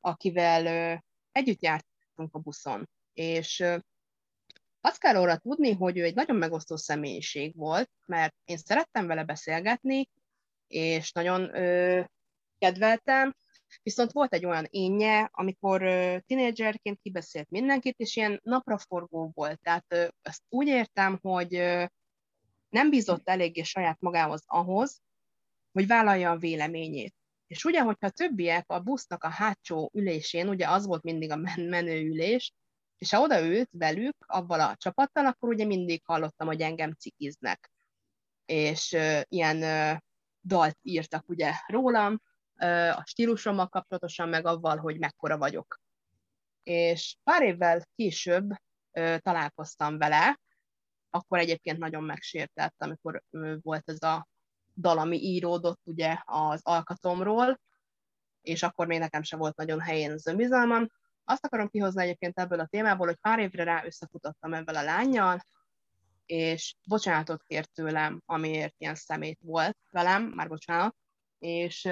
[0.00, 0.94] akivel ö,
[1.32, 3.78] együtt jártunk a buszon, és ö,
[5.00, 10.08] róla tudni, hogy ő egy nagyon megosztó személyiség volt, mert én szerettem vele beszélgetni,
[10.66, 12.00] és nagyon ö,
[12.58, 13.36] kedveltem,
[13.82, 19.60] viszont volt egy olyan énje, amikor ö, tinédzserként kibeszélt mindenkit, és ilyen napraforgó volt.
[19.60, 21.84] Tehát ö, ezt úgy értem, hogy ö,
[22.68, 25.00] nem bízott eléggé saját magához ahhoz,
[25.72, 27.14] hogy vállalja a véleményét.
[27.46, 31.86] És ugye, hogyha többiek a busznak a hátsó ülésén, ugye az volt mindig a men-
[31.86, 32.52] ülés,
[33.02, 37.70] és ha odaült velük, abban a csapattal, akkor ugye mindig hallottam, hogy engem cikiznek.
[38.44, 39.98] És uh, ilyen uh,
[40.42, 42.20] dalt írtak ugye rólam,
[42.60, 45.80] uh, a stílusommal kapcsolatosan, meg avval, hogy mekkora vagyok.
[46.62, 50.40] És pár évvel később uh, találkoztam vele,
[51.10, 54.28] akkor egyébként nagyon megsértett, amikor uh, volt ez a
[54.76, 57.60] dal, ami íródott ugye az alkatomról,
[58.42, 60.88] és akkor még nekem sem volt nagyon helyén az önbizalmam.
[61.24, 65.40] Azt akarom kihozni egyébként ebből a témából, hogy pár évre rá összefutottam ebben a lányjal,
[66.26, 70.96] és bocsánatot kért tőlem, amiért ilyen szemét volt velem, már bocsánat,
[71.38, 71.88] és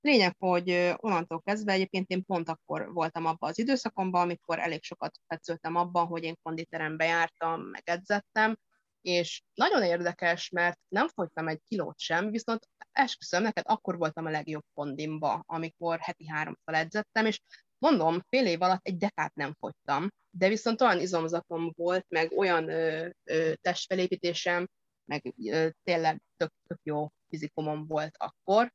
[0.00, 5.18] lényeg, hogy onnantól kezdve egyébként én pont akkor voltam abban az időszakomban, amikor elég sokat
[5.26, 8.56] tetszöltem abban, hogy én konditerembe jártam, meg edzettem,
[9.00, 14.30] és nagyon érdekes, mert nem fogytam egy kilót sem, viszont esküszöm, neked akkor voltam a
[14.30, 17.40] legjobb kondimba, amikor heti háromszor edzettem, és
[17.80, 22.68] mondom, fél év alatt egy dekát nem fogytam, de viszont olyan izomzatom volt, meg olyan
[22.68, 24.68] ö, ö, testfelépítésem,
[25.04, 28.72] meg ö, tényleg tök, tök jó fizikumom volt akkor,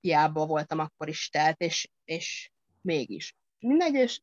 [0.00, 3.34] hiába voltam akkor is telt, és, és mégis.
[3.58, 4.20] Mindegy, és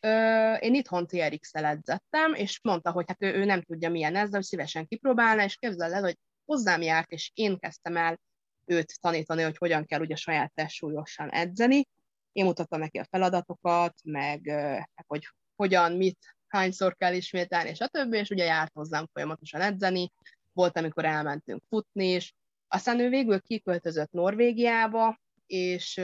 [0.00, 4.30] ö, én itthon TRX-el edzettem, és mondta, hogy hát ő, ő nem tudja milyen ez,
[4.30, 8.20] de hogy szívesen kipróbálna, és képzeld el, hogy hozzám járt, és én kezdtem el
[8.64, 11.86] őt tanítani, hogy hogyan kell ugye saját testsúlyosan edzeni.
[12.32, 14.48] Én mutattam neki a feladatokat, meg
[14.94, 16.18] hát, hogy hogyan, mit,
[16.48, 20.12] hányszor kell ismételni, és a többi, és ugye járt hozzám folyamatosan edzeni.
[20.52, 22.34] Volt, amikor elmentünk futni is.
[22.68, 26.00] Aztán ő végül kiköltözött Norvégiába, és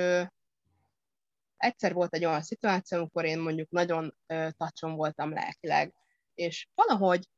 [1.57, 4.15] egyszer volt egy olyan szituáció, amikor én mondjuk nagyon
[4.57, 5.95] tacson voltam lelkileg,
[6.35, 7.29] és valahogy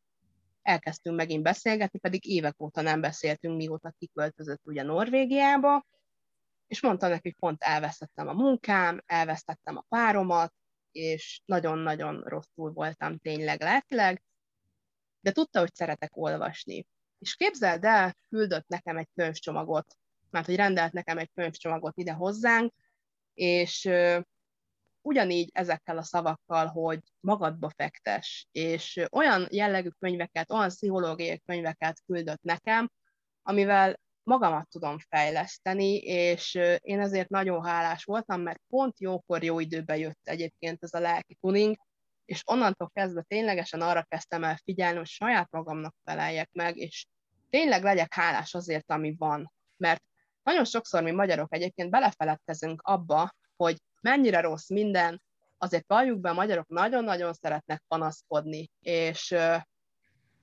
[0.62, 5.86] elkezdtünk megint beszélgetni, pedig évek óta nem beszéltünk, mióta kiköltözött ugye Norvégiába,
[6.70, 10.54] és mondta neki, hogy pont elvesztettem a munkám, elvesztettem a páromat,
[10.92, 14.22] és nagyon-nagyon rosszul voltam tényleg lelkileg,
[15.20, 16.86] de tudta, hogy szeretek olvasni.
[17.18, 19.96] És képzeld el, küldött nekem egy könyvcsomagot,
[20.30, 22.72] mert hogy rendelt nekem egy könyvcsomagot ide hozzánk,
[23.34, 23.90] és
[25.02, 32.42] ugyanígy ezekkel a szavakkal, hogy magadba fektes, és olyan jellegű könyveket, olyan pszichológiai könyveket küldött
[32.42, 32.90] nekem,
[33.42, 39.96] amivel magamat tudom fejleszteni, és én ezért nagyon hálás voltam, mert pont jókor, jó időben
[39.96, 41.76] jött egyébként ez a lelki tuning,
[42.24, 47.06] és onnantól kezdve ténylegesen arra kezdtem el figyelni, hogy saját magamnak feleljek meg, és
[47.50, 49.52] tényleg legyek hálás azért, ami van.
[49.76, 50.02] Mert
[50.42, 55.22] nagyon sokszor mi magyarok egyébként belefeledkezünk abba, hogy mennyire rossz minden,
[55.58, 59.34] azért valljuk be, a magyarok nagyon-nagyon szeretnek panaszkodni, és,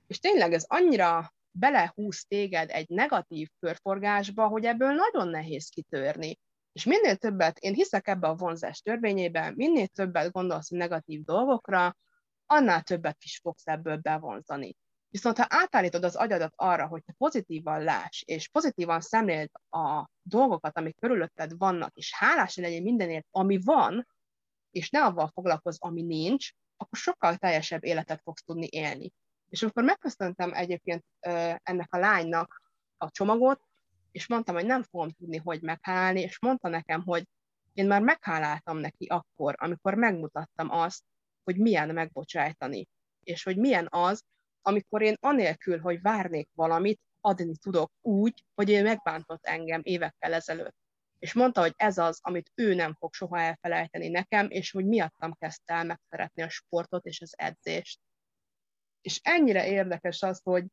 [0.06, 6.38] és tényleg ez annyira belehúz téged egy negatív körforgásba, hogy ebből nagyon nehéz kitörni.
[6.72, 11.96] És minél többet, én hiszek ebbe a vonzás törvényében, minél többet gondolsz negatív dolgokra,
[12.46, 14.76] annál többet is fogsz ebből bevonzani.
[15.10, 20.76] Viszont ha átállítod az agyadat arra, hogy te pozitívan láss, és pozitívan szemléld a dolgokat,
[20.76, 24.06] amik körülötted vannak, és hálás legyél mindenért, ami van,
[24.70, 29.12] és ne avval foglalkozz, ami nincs, akkor sokkal teljesebb életet fogsz tudni élni.
[29.48, 31.04] És amikor megköszöntem egyébként
[31.62, 32.62] ennek a lánynak
[32.96, 33.60] a csomagot,
[34.10, 37.24] és mondtam, hogy nem fogom tudni, hogy meghálálni, és mondta nekem, hogy
[37.72, 41.02] én már megháláltam neki akkor, amikor megmutattam azt,
[41.44, 42.88] hogy milyen megbocsájtani,
[43.22, 44.22] és hogy milyen az,
[44.62, 50.76] amikor én anélkül, hogy várnék valamit, adni tudok úgy, hogy ő megbántott engem évekkel ezelőtt.
[51.18, 55.32] És mondta, hogy ez az, amit ő nem fog soha elfelejteni nekem, és hogy miattam
[55.32, 58.00] kezdte el megszeretni a sportot és az edzést.
[59.00, 60.64] És ennyire érdekes az, hogy,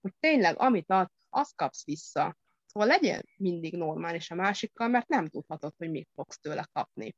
[0.00, 2.36] hogy tényleg amit ad, azt kapsz vissza.
[2.66, 7.14] Szóval legyél mindig normális a másikkal, mert nem tudhatod, hogy mit fogsz tőle kapni.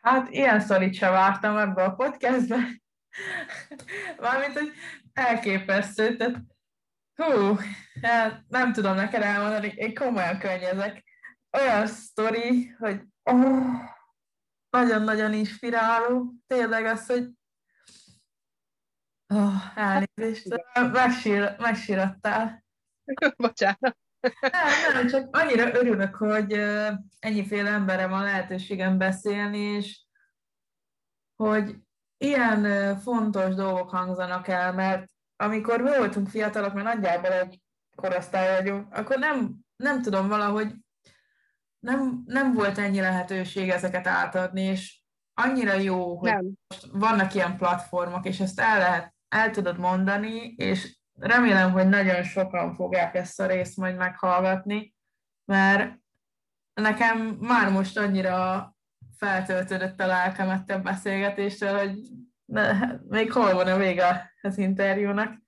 [0.00, 2.56] Hát ilyen szorít se vártam ebbe a podcastbe.
[4.16, 4.72] Valamint, hogy
[5.12, 6.16] elképesztő.
[6.16, 6.42] Tehát,
[7.14, 7.56] hú,
[8.02, 11.04] hát nem tudom neked elmondani, én komolyan könnyezek.
[11.50, 13.66] Olyan sztori, hogy oh,
[14.70, 16.32] nagyon-nagyon inspiráló.
[16.46, 17.28] Tényleg az, hogy
[19.30, 20.48] oh, elnézést,
[20.92, 22.64] megsír, megsírattál.
[23.36, 23.96] Bocsánat.
[24.40, 26.52] Nem, nem, csak annyira örülök, hogy
[27.18, 30.00] ennyiféle emberre van lehetőségem beszélni, és
[31.36, 31.76] hogy
[32.18, 37.60] ilyen fontos dolgok hangzanak el, mert amikor mi voltunk fiatalok, mert nagyjából egy
[37.96, 40.74] korosztály vagyunk, akkor nem, nem tudom valahogy
[41.78, 45.00] nem, nem volt ennyi lehetőség ezeket átadni, és
[45.34, 46.52] annyira jó, hogy nem.
[46.68, 52.22] most vannak ilyen platformok, és ezt el lehet, el tudod mondani, és remélem, hogy nagyon
[52.22, 54.94] sokan fogják ezt a részt majd meghallgatni,
[55.44, 55.98] mert
[56.74, 58.68] nekem már most annyira
[59.16, 61.98] feltöltődött a lelkem ettől beszélgetéstől, hogy
[62.44, 65.38] ne, még hol van a vége az interjúnak.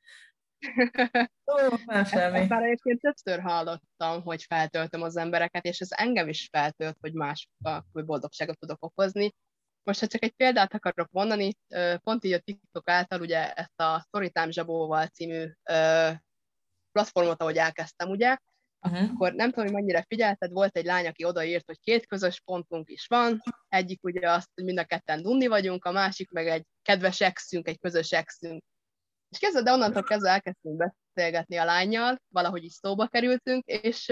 [1.53, 2.39] Ó, nem semmi.
[2.39, 7.13] Ezt már egyébként többször hallottam, hogy feltöltöm az embereket, és ez engem is feltölt, hogy
[7.13, 9.35] másokkal boldogságot tudok okozni.
[9.83, 11.57] Most, ha csak egy példát akarok mondani,
[11.97, 15.53] pont így a TikTok által ugye ezt a Storytime Zsabóval című
[16.93, 18.37] platformot, ahogy elkezdtem, ugye,
[18.81, 19.11] uh-huh.
[19.15, 22.91] akkor nem tudom, hogy mennyire figyelted, volt egy lány, aki odaírt, hogy két közös pontunk
[22.91, 26.67] is van, egyik ugye azt, hogy mind a ketten dunni vagyunk, a másik meg egy
[26.83, 28.63] kedves exünk, egy közös exünk.
[29.29, 34.09] És kezdve, de onnantól kezdve elkezdtünk beszélgetni a lányjal, valahogy is szóba kerültünk, és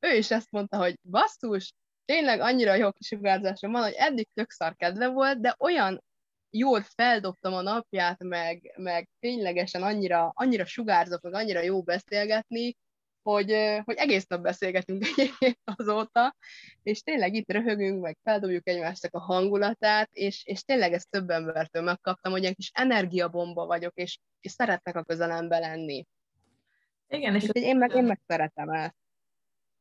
[0.00, 1.72] ő is ezt mondta, hogy basszus,
[2.12, 6.04] tényleg annyira jó kisugárzásom van, hogy eddig tök szar kedve volt, de olyan
[6.50, 12.76] jól feldobtam a napját, meg, meg ténylegesen annyira, annyira sugárzott, meg annyira jó beszélgetni,
[13.22, 13.52] hogy,
[13.84, 16.36] hogy egész nap beszélgetünk egyébként azóta,
[16.82, 21.82] és tényleg itt röhögünk, meg feldobjuk egymástak a hangulatát, és, és tényleg ezt több embertől
[21.82, 26.06] megkaptam, hogy egy kis energiabomba vagyok, és, és szeretnek a közelembe lenni.
[27.08, 28.96] Igen, és, és én, meg, én meg szeretem ezt.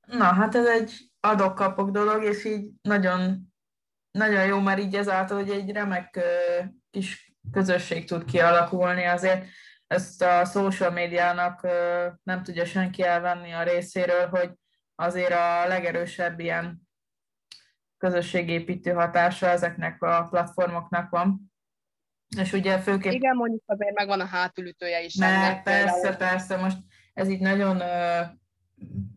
[0.05, 3.53] Na, hát ez egy adok-kapok dolog, és így nagyon,
[4.11, 6.19] nagyon jó, mert így ezáltal, hogy egy remek
[6.89, 9.45] kis közösség tud kialakulni, azért
[9.87, 11.61] ezt a social médiának
[12.23, 14.51] nem tudja senki elvenni a részéről, hogy
[14.95, 16.89] azért a legerősebb ilyen
[17.97, 21.51] közösségépítő hatása ezeknek a platformoknak van.
[22.37, 23.13] És ugye főként...
[23.13, 25.15] Igen, mondjuk azért megvan a hátulütője is.
[25.15, 26.15] Mert ennek, persze, például.
[26.15, 26.77] persze, most
[27.13, 27.81] ez így nagyon,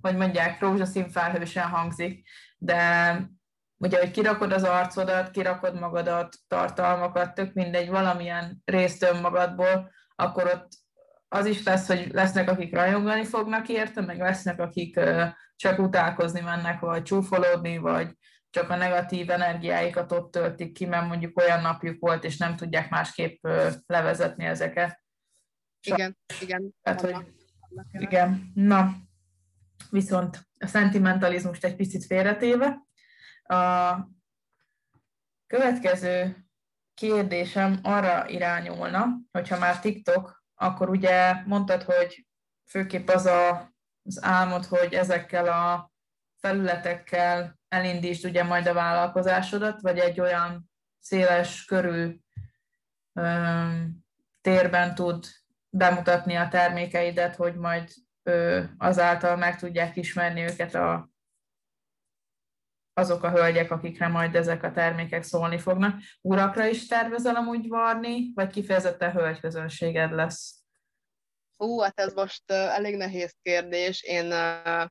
[0.01, 3.17] hogy mondják, rózsaszín felhősen hangzik, de
[3.77, 10.69] ugye, hogy kirakod az arcodat, kirakod magadat, tartalmakat, tök mindegy, valamilyen részt önmagadból, akkor ott
[11.29, 15.01] az is lesz, hogy lesznek, akik rajongani fognak érte, meg lesznek, akik
[15.57, 18.17] csak utálkozni mennek, vagy csúfolódni, vagy
[18.51, 22.91] csak a negatív energiáikat ott töltik ki, mert mondjuk olyan napjuk volt, és nem tudják
[22.91, 23.47] másképp
[23.87, 25.03] levezetni ezeket.
[25.81, 26.75] Igen, igen.
[26.83, 27.17] Tehát, hogy,
[27.93, 28.51] igen.
[28.55, 28.95] Na,
[29.91, 32.83] viszont a szentimentalizmust egy picit félretéve.
[33.43, 33.95] A
[35.47, 36.47] következő
[36.95, 42.27] kérdésem arra irányulna, hogyha már TikTok akkor ugye mondtad, hogy
[42.71, 45.93] főképp az a, az álmod, hogy ezekkel a
[46.41, 52.19] felületekkel elindítsd ugye majd a vállalkozásodat, vagy egy olyan széles körű
[53.13, 54.05] öm,
[54.41, 55.27] térben tud
[55.71, 57.91] bemutatni a termékeidet, hogy majd
[58.79, 61.11] azáltal meg tudják ismerni őket a,
[62.93, 66.01] azok a hölgyek, akikre majd ezek a termékek szólni fognak.
[66.21, 70.63] Urakra is tervezel amúgy varni, vagy kifejezetten hölgyközönséged lesz?
[71.57, 74.03] Hú, hát ez most uh, elég nehéz kérdés.
[74.03, 74.87] Én, uh,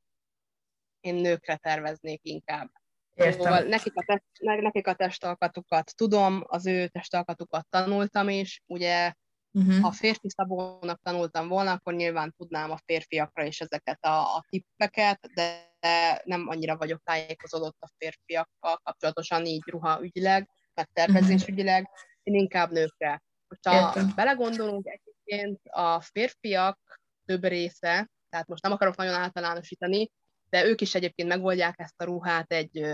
[0.99, 2.71] én nőkre terveznék inkább.
[3.13, 3.41] Értem.
[3.41, 4.23] Szóval nekik, a test,
[4.61, 8.61] nekik a testalkatukat tudom, az ő testalkatukat tanultam is.
[8.65, 9.13] Ugye,
[9.53, 9.81] uh-huh.
[9.81, 15.19] ha férfi szabónak tanultam volna, akkor nyilván tudnám a férfiakra is ezeket a, a tippeket,
[15.33, 15.71] de
[16.23, 21.89] nem annyira vagyok tájékozódott a férfiakkal kapcsolatosan, így ruhaügyileg, meg tervezésügyileg,
[22.23, 23.21] én inkább nőkre.
[23.61, 26.79] Ha belegondolunk, egyébként a férfiak
[27.25, 30.09] több része, tehát most nem akarok nagyon általánosítani,
[30.49, 32.85] de ők is egyébként megoldják ezt a ruhát egy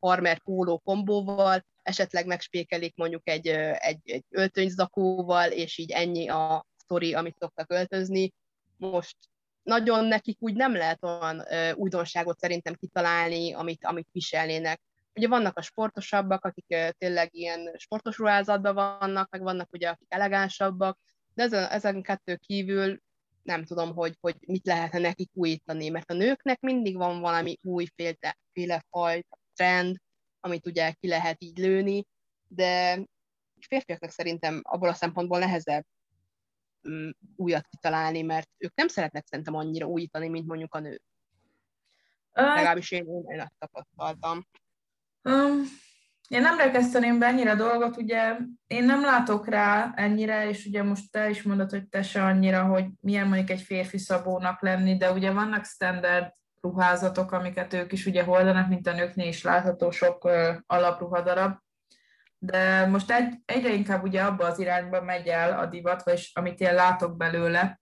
[0.00, 7.14] farmer póló kombóval, esetleg megspékelik mondjuk egy, egy, egy öltönyzakóval, és így ennyi a sztori,
[7.14, 8.32] amit szoktak öltözni.
[8.76, 9.16] Most
[9.62, 14.80] nagyon nekik úgy nem lehet olyan ö, újdonságot szerintem kitalálni, amit, amit viselnének.
[15.14, 20.06] Ugye vannak a sportosabbak, akik ö, tényleg ilyen sportos ruházatban vannak, meg vannak ugye, akik
[20.08, 20.98] elegánsabbak,
[21.34, 23.00] de ezen, ezen kettő kívül
[23.42, 28.38] nem tudom, hogy, hogy mit lehetne nekik újítani, mert a nőknek mindig van valami újféle
[28.52, 29.96] féle fajta trend,
[30.40, 32.06] amit ugye ki lehet így lőni,
[32.48, 33.02] de
[33.66, 35.84] férfiaknak szerintem abból a szempontból nehezebb
[36.82, 41.02] um, újat kitalálni, mert ők nem szeretnek szerintem annyira újítani, mint mondjuk a nők.
[42.32, 44.46] Uh, Legalábbis én, én, én tapasztaltam.
[45.22, 45.62] Um,
[46.28, 51.10] én nem rekeszteném be ennyire dolgot, ugye én nem látok rá ennyire, és ugye most
[51.10, 55.12] te is mondod, hogy te se annyira, hogy milyen mondjuk egy férfi szabónak lenni, de
[55.12, 60.24] ugye vannak standard ruházatok, amiket ők is ugye hordanak, mint a nőknél is látható sok
[60.24, 61.58] uh, alapruhadarab,
[62.42, 66.60] de most egy, egyre inkább ugye abba az irányba megy el a divat, vagy amit
[66.60, 67.80] én látok belőle,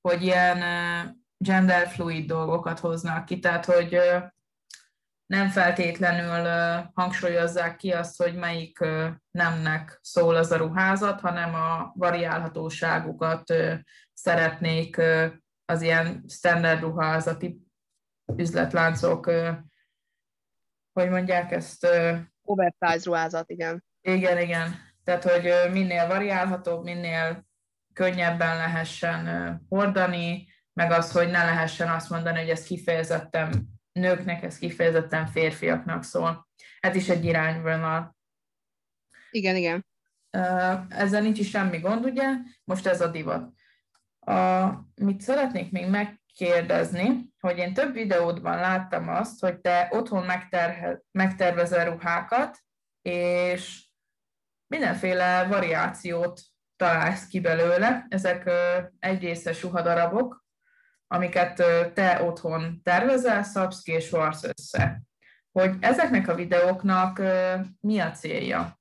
[0.00, 0.58] hogy ilyen
[1.36, 4.00] genderfluid dolgokat hoznak ki, tehát hogy
[5.26, 6.44] nem feltétlenül
[6.94, 8.78] hangsúlyozzák ki azt, hogy melyik
[9.30, 13.54] nemnek szól az a ruházat, hanem a variálhatóságukat
[14.12, 15.00] szeretnék
[15.64, 17.65] az ilyen standard ruházati
[18.36, 19.30] üzletláncok
[21.00, 21.86] hogy mondják ezt...
[22.42, 23.84] Oversize ruházat, igen.
[24.00, 24.74] Igen, igen.
[25.04, 27.46] Tehát, hogy minél variálhatóbb, minél
[27.92, 34.58] könnyebben lehessen hordani, meg az, hogy ne lehessen azt mondani, hogy ez kifejezetten nőknek, ez
[34.58, 36.48] kifejezetten férfiaknak szól.
[36.80, 38.16] Ez is egy irányvonal.
[39.30, 39.86] Igen, igen.
[40.88, 42.26] Ezzel nincs is semmi gond, ugye?
[42.64, 43.52] Most ez a divat.
[44.20, 45.88] A, mit szeretnék még
[46.38, 52.58] megkérdezni, hogy én több videódban láttam azt, hogy te otthon megterhe, megtervezel ruhákat,
[53.02, 53.88] és
[54.66, 56.40] mindenféle variációt
[56.76, 58.06] találsz ki belőle.
[58.08, 58.50] Ezek
[58.98, 60.44] egyrészes ruhadarabok,
[61.06, 61.54] amiket
[61.94, 65.02] te otthon tervezel, szabsz ki és varsz össze.
[65.52, 67.22] Hogy ezeknek a videóknak
[67.80, 68.78] mi a célja?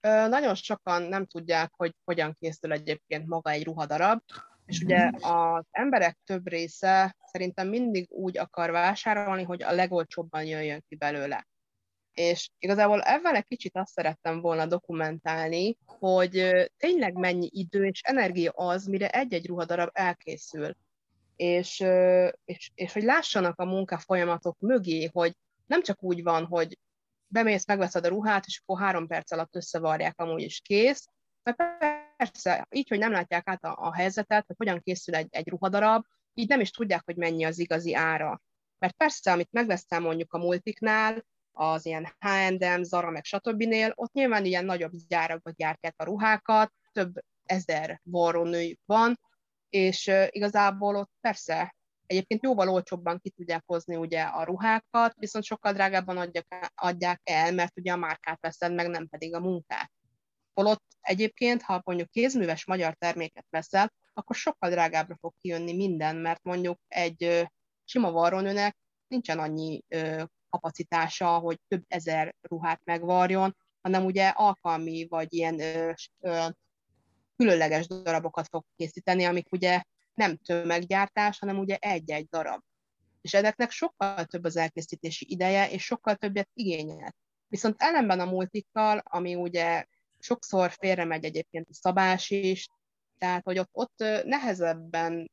[0.00, 4.20] Nagyon sokan nem tudják, hogy hogyan készül egyébként maga egy ruhadarab,
[4.68, 5.24] és ugye mhm.
[5.24, 11.46] az emberek több része szerintem mindig úgy akar vásárolni, hogy a legolcsóbban jöjjön ki belőle.
[12.12, 18.50] És igazából ebben egy kicsit azt szerettem volna dokumentálni, hogy tényleg mennyi idő és energia
[18.50, 20.76] az, mire egy-egy ruhadarab elkészül.
[21.36, 21.84] És,
[22.44, 26.78] és, és hogy lássanak a munka folyamatok mögé, hogy nem csak úgy van, hogy
[27.26, 31.08] bemész, megveszed a ruhát, és akkor három perc alatt összevarják, amúgy is kész.
[31.42, 31.58] Mert
[32.18, 36.04] persze, így, hogy nem látják át a, a helyzetet, hogy hogyan készül egy, egy ruhadarab,
[36.34, 38.42] így nem is tudják, hogy mennyi az igazi ára.
[38.78, 43.74] Mert persze, amit megvesztem mondjuk a multiknál, az ilyen H&M, Zara, meg stb.
[43.94, 47.12] ott nyilván ilyen nagyobb gyárakban gyártják a ruhákat, több
[47.44, 49.20] ezer varrónőjük van,
[49.68, 55.72] és igazából ott persze egyébként jóval olcsóbban ki tudják hozni ugye a ruhákat, viszont sokkal
[55.72, 59.92] drágábban adják, adják el, mert ugye a márkát veszed meg, nem pedig a munkát.
[60.58, 66.42] Holott egyébként, ha mondjuk kézműves magyar terméket veszel, akkor sokkal drágábbra fog kijönni minden, mert
[66.42, 67.48] mondjuk egy
[67.84, 68.76] sima varrónőnek
[69.08, 69.82] nincsen annyi
[70.48, 75.56] kapacitása, hogy több ezer ruhát megvarjon, hanem ugye alkalmi vagy ilyen
[77.36, 79.82] különleges darabokat fog készíteni, amik ugye
[80.14, 82.60] nem tömeggyártás, hanem ugye egy-egy darab.
[83.20, 87.14] És ezeknek sokkal több az elkészítési ideje, és sokkal többet igényel.
[87.48, 89.84] Viszont ellenben a multikkal, ami ugye
[90.28, 92.68] sokszor félre megy egyébként a szabás is,
[93.18, 95.30] tehát hogy ott, ott nehezebben,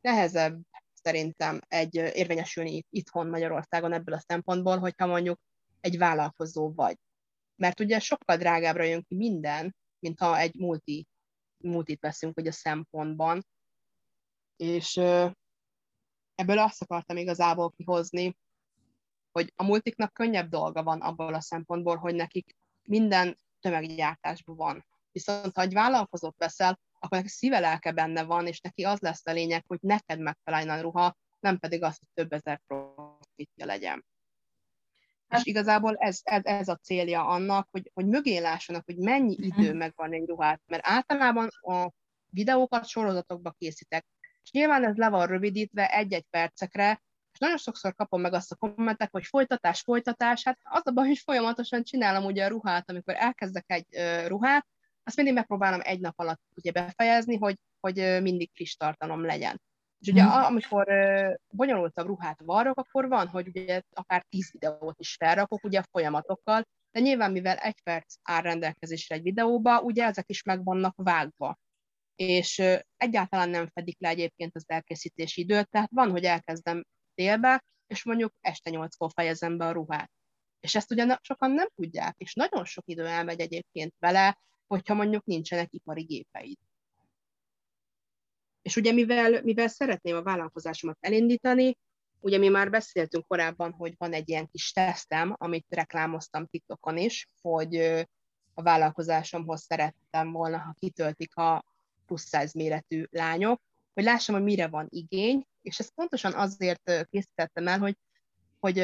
[0.00, 0.60] nehezebb
[0.92, 5.40] szerintem egy érvényesülni itthon Magyarországon ebből a szempontból, hogyha mondjuk
[5.80, 6.96] egy vállalkozó vagy.
[7.56, 11.06] Mert ugye sokkal drágábbra jön ki minden, mint ha egy multi,
[11.56, 13.46] multit veszünk ugye szempontban.
[14.56, 14.96] És
[16.34, 18.36] ebből azt akartam igazából kihozni,
[19.32, 24.86] hogy a multiknak könnyebb dolga van abból a szempontból, hogy nekik minden tömeggyártásban van.
[25.12, 29.26] Viszont ha egy vállalkozót veszel, akkor neki szíve lelke benne van, és neki az lesz
[29.26, 34.04] a lényeg, hogy neked megfeleljen a ruha, nem pedig az, hogy több ezer profitja legyen.
[35.28, 39.36] Hát, és igazából ez, ez, ez a célja annak, hogy, hogy mögé lássanak, hogy mennyi
[39.38, 39.60] mhm.
[39.60, 41.90] idő megvan egy ruhát, mert általában a
[42.26, 44.06] videókat sorozatokba készítek,
[44.42, 47.02] és nyilván ez le van rövidítve egy-egy percekre,
[47.34, 51.06] és nagyon sokszor kapom meg azt a kommentek, hogy folytatás, folytatás, hát az a baj,
[51.06, 54.66] hogy folyamatosan csinálom ugye a ruhát, amikor elkezdek egy uh, ruhát,
[55.04, 59.60] azt mindig megpróbálom egy nap alatt ugye befejezni, hogy, hogy mindig friss tartalom legyen.
[59.98, 60.42] És ugye hmm.
[60.42, 60.86] amikor
[61.50, 66.62] bonyolultabb ruhát varrok, akkor van, hogy ugye akár tíz videót is felrakok ugye a folyamatokkal,
[66.90, 71.58] de nyilván mivel egy perc áll rendelkezésre egy videóba, ugye ezek is meg vannak vágva.
[72.16, 72.62] És
[72.96, 76.84] egyáltalán nem fedik le egyébként az elkészítési időt, tehát van, hogy elkezdem
[77.14, 80.10] délbe, és mondjuk este nyolckor fejezem be a ruhát.
[80.60, 85.24] És ezt ugye sokan nem tudják, és nagyon sok idő elmegy egyébként vele, hogyha mondjuk
[85.24, 86.56] nincsenek ipari gépeid.
[88.62, 91.76] És ugye mivel, mivel szeretném a vállalkozásomat elindítani,
[92.20, 97.28] ugye mi már beszéltünk korábban, hogy van egy ilyen kis tesztem, amit reklámoztam TikTokon is,
[97.42, 97.76] hogy
[98.54, 101.64] a vállalkozásomhoz szerettem volna, ha kitöltik a
[102.06, 103.60] plusz méretű lányok,
[103.94, 107.96] hogy lássam, hogy mire van igény, és ezt pontosan azért készítettem el, hogy,
[108.60, 108.76] hogy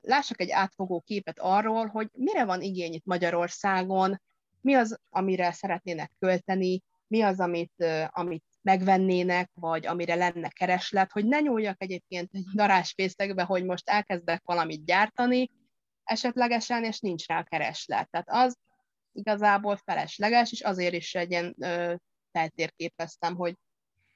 [0.00, 4.20] lássak egy átfogó képet arról, hogy mire van igény itt Magyarországon,
[4.60, 11.26] mi az, amire szeretnének költeni, mi az, amit, amit megvennének, vagy amire lenne kereslet, hogy
[11.26, 15.50] ne nyúljak egyébként egy darásfészekbe, hogy most elkezdek valamit gyártani,
[16.04, 18.10] esetlegesen, és nincs rá kereslet.
[18.10, 18.58] Tehát az
[19.12, 21.56] igazából felesleges, és azért is egy ilyen
[22.32, 23.56] feltérképeztem, hogy,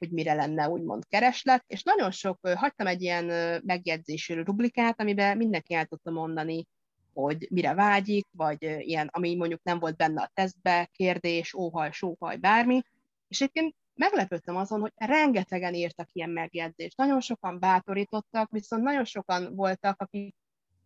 [0.00, 3.24] hogy mire lenne úgymond kereslet, és nagyon sok, hagytam egy ilyen
[3.64, 6.66] megjegyzésű rublikát, amiben mindenki el tudta mondani,
[7.12, 12.36] hogy mire vágyik, vagy ilyen, ami mondjuk nem volt benne a tesztbe, kérdés, óhaj, sóhaj,
[12.36, 12.82] bármi.
[13.28, 16.96] És egyébként meglepődtem azon, hogy rengetegen írtak ilyen megjegyzést.
[16.96, 20.34] Nagyon sokan bátorítottak, viszont nagyon sokan voltak, akik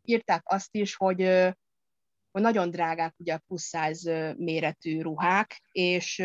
[0.02, 1.22] írták azt is, hogy,
[2.30, 3.72] hogy nagyon drágák ugye a plusz
[4.36, 6.22] méretű ruhák, és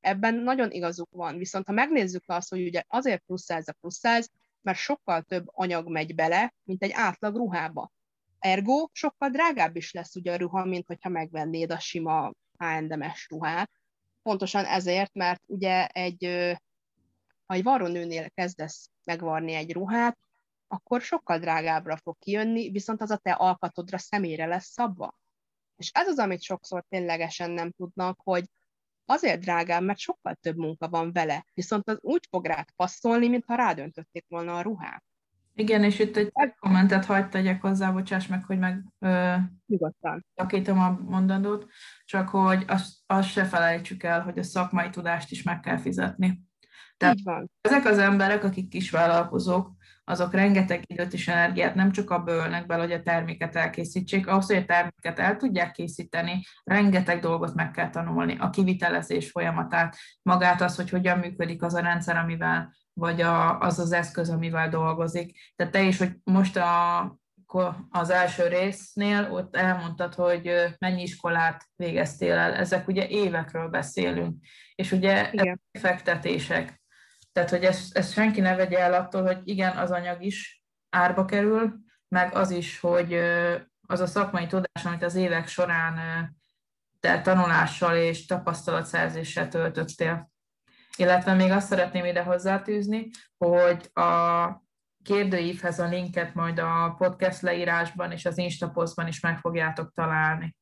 [0.00, 1.38] ebben nagyon igazuk van.
[1.38, 4.28] Viszont ha megnézzük azt, hogy ugye azért plusz size a plusz size,
[4.60, 7.92] mert sokkal több anyag megy bele, mint egy átlag ruhába.
[8.38, 13.70] Ergo sokkal drágább is lesz ugye a ruha, mint hogyha megvennéd a sima H&M-es ruhát.
[14.22, 16.24] Pontosan ezért, mert ugye egy,
[17.46, 20.18] ha egy varrónőnél kezdesz megvarni egy ruhát,
[20.68, 25.18] akkor sokkal drágábbra fog kijönni, viszont az a te alkatodra személyre lesz szabva.
[25.76, 28.44] És ez az, amit sokszor ténylegesen nem tudnak, hogy
[29.10, 33.54] azért drágább, mert sokkal több munka van vele, viszont az úgy fog rád passzolni, mintha
[33.54, 35.04] rádöntötték volna a ruhát.
[35.54, 39.34] Igen, és itt egy kommentet hagyd tegyek hozzá, bocsáss meg, hogy meg ö,
[39.66, 40.26] Nyugodtan.
[40.66, 41.66] a mondandót,
[42.04, 46.42] csak hogy azt, azt se felejtsük el, hogy a szakmai tudást is meg kell fizetni.
[46.96, 47.50] Tehát Így van.
[47.60, 49.70] ezek az emberek, akik kisvállalkozók,
[50.10, 54.46] azok rengeteg időt és energiát nem csak abba ölnek bele, hogy a terméket elkészítsék, ahhoz,
[54.46, 60.60] hogy a terméket el tudják készíteni, rengeteg dolgot meg kell tanulni, a kivitelezés folyamatát, magát
[60.60, 65.38] az, hogy hogyan működik az a rendszer, amivel, vagy a, az az eszköz, amivel dolgozik.
[65.56, 67.18] Tehát te is, hogy most a,
[67.90, 74.36] az első résznél ott elmondtad, hogy mennyi iskolát végeztél el, ezek ugye évekről beszélünk,
[74.74, 75.30] és ugye
[75.78, 76.79] fektetések,
[77.44, 81.24] tehát, hogy ezt, ezt senki ne vegye el attól, hogy igen, az anyag is árba
[81.24, 81.74] kerül,
[82.08, 83.14] meg az is, hogy
[83.86, 85.98] az a szakmai tudás, amit az évek során
[87.00, 90.30] te tanulással és tapasztalatszerzéssel töltöttél.
[90.96, 94.48] Illetve még azt szeretném ide hozzátűzni, hogy a
[95.04, 100.56] kérdőívhez a linket majd a podcast leírásban és az Instapostban is meg fogjátok találni.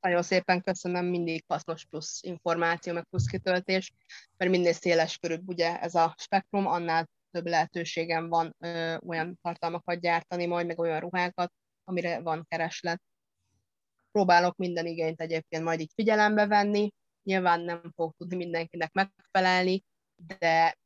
[0.00, 3.92] Nagyon szépen köszönöm, mindig hasznos plusz információ, meg plusz kitöltés,
[4.36, 10.00] mert minél széles körül ugye ez a spektrum, annál több lehetőségem van ö, olyan tartalmakat
[10.00, 11.52] gyártani, majd meg olyan ruhákat,
[11.84, 13.02] amire van kereslet.
[14.12, 16.90] Próbálok minden igényt egyébként majd így figyelembe venni,
[17.22, 19.82] nyilván nem fog tudni mindenkinek megfelelni,
[20.14, 20.76] de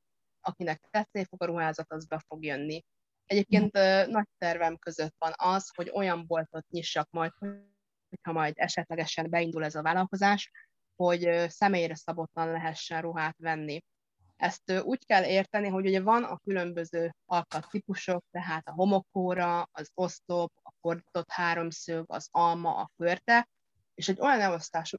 [0.41, 2.85] akinek tetszeni fog a ruházat, az be fog jönni.
[3.25, 7.33] Egyébként ö, nagy tervem között van az, hogy olyan boltot nyissak majd,
[8.11, 10.51] hogyha majd esetlegesen beindul ez a vállalkozás,
[10.97, 13.85] hogy személyre szabottan lehessen ruhát venni.
[14.37, 20.53] Ezt úgy kell érteni, hogy ugye van a különböző alkattípusok, tehát a homokóra, az oszlop,
[20.63, 23.49] a fordított háromszög, az alma, a körte,
[23.95, 24.97] és egy olyan elosztású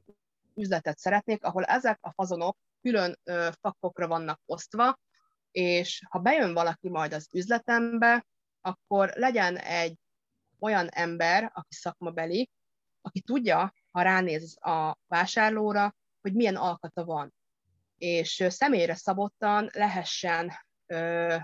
[0.54, 4.98] üzletet szeretnék, ahol ezek a fazonok külön ö, fakokra vannak osztva,
[5.50, 8.26] és ha bejön valaki majd az üzletembe,
[8.60, 9.96] akkor legyen egy
[10.58, 12.50] olyan ember, aki szakmabeli,
[13.02, 17.34] aki tudja, ha ránéz a vásárlóra, hogy milyen alkata van.
[17.98, 20.52] És személyre szabottan lehessen
[20.86, 21.36] ö,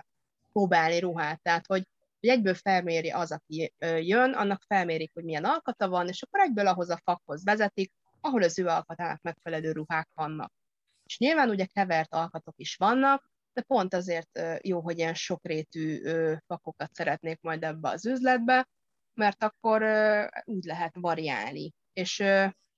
[0.52, 1.42] próbálni ruhát.
[1.42, 1.86] Tehát, hogy,
[2.20, 6.66] hogy egyből felméri az, aki jön, annak felmérik, hogy milyen alkata van, és akkor egyből
[6.66, 10.52] ahhoz a fakhoz vezetik, ahol az ő alkatának megfelelő ruhák vannak.
[11.04, 16.02] És nyilván ugye kevert alkatok is vannak, de pont azért jó, hogy ilyen sokrétű
[16.46, 18.68] fakokat szeretnék majd ebbe az üzletbe,
[19.18, 19.82] mert akkor
[20.44, 21.72] úgy lehet variálni.
[21.92, 22.24] És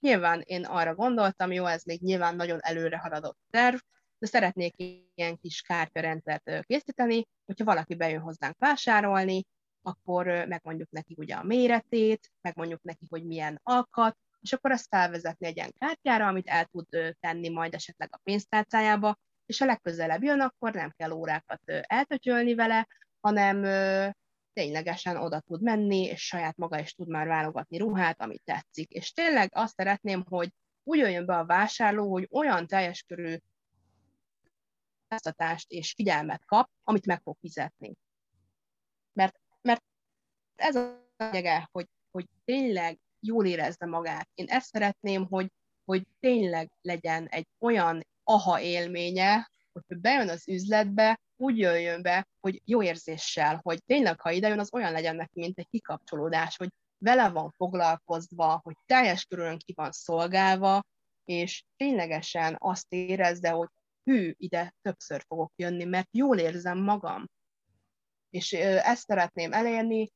[0.01, 3.77] nyilván én arra gondoltam, jó, ez még nyilván nagyon előre haladott terv,
[4.19, 4.75] de szeretnék
[5.15, 9.45] ilyen kis kártyarendszert készíteni, hogyha valaki bejön hozzánk vásárolni,
[9.83, 15.47] akkor megmondjuk neki ugye a méretét, megmondjuk neki, hogy milyen alkat, és akkor azt felvezetni
[15.47, 16.87] egy ilyen kártyára, amit el tud
[17.21, 22.89] tenni majd esetleg a pénztárcájába, és ha legközelebb jön, akkor nem kell órákat eltötyölni vele,
[23.21, 23.63] hanem
[24.53, 28.91] ténylegesen oda tud menni, és saját maga is tud már válogatni ruhát, amit tetszik.
[28.91, 33.37] És tényleg azt szeretném, hogy úgy jöjjön be a vásárló, hogy olyan teljes körű
[35.67, 37.95] és figyelmet kap, amit meg fog fizetni.
[39.13, 39.83] Mert, mert
[40.57, 44.29] ez a lényege, hogy, hogy tényleg jól érezze magát.
[44.35, 45.53] Én ezt szeretném, hogy,
[45.85, 52.63] hogy tényleg legyen egy olyan aha élménye, hogy bejön az üzletbe, úgy jöjjön be, hogy
[52.65, 56.69] jó érzéssel, hogy tényleg, ha idejön, az olyan legyen neki, mint egy kikapcsolódás, hogy
[56.99, 60.83] vele van foglalkozva, hogy teljes körülön ki van szolgálva,
[61.25, 63.69] és ténylegesen azt érezze, hogy
[64.05, 67.31] hű, ide többször fogok jönni, mert jól érzem magam.
[68.31, 70.11] És ezt szeretném elérni,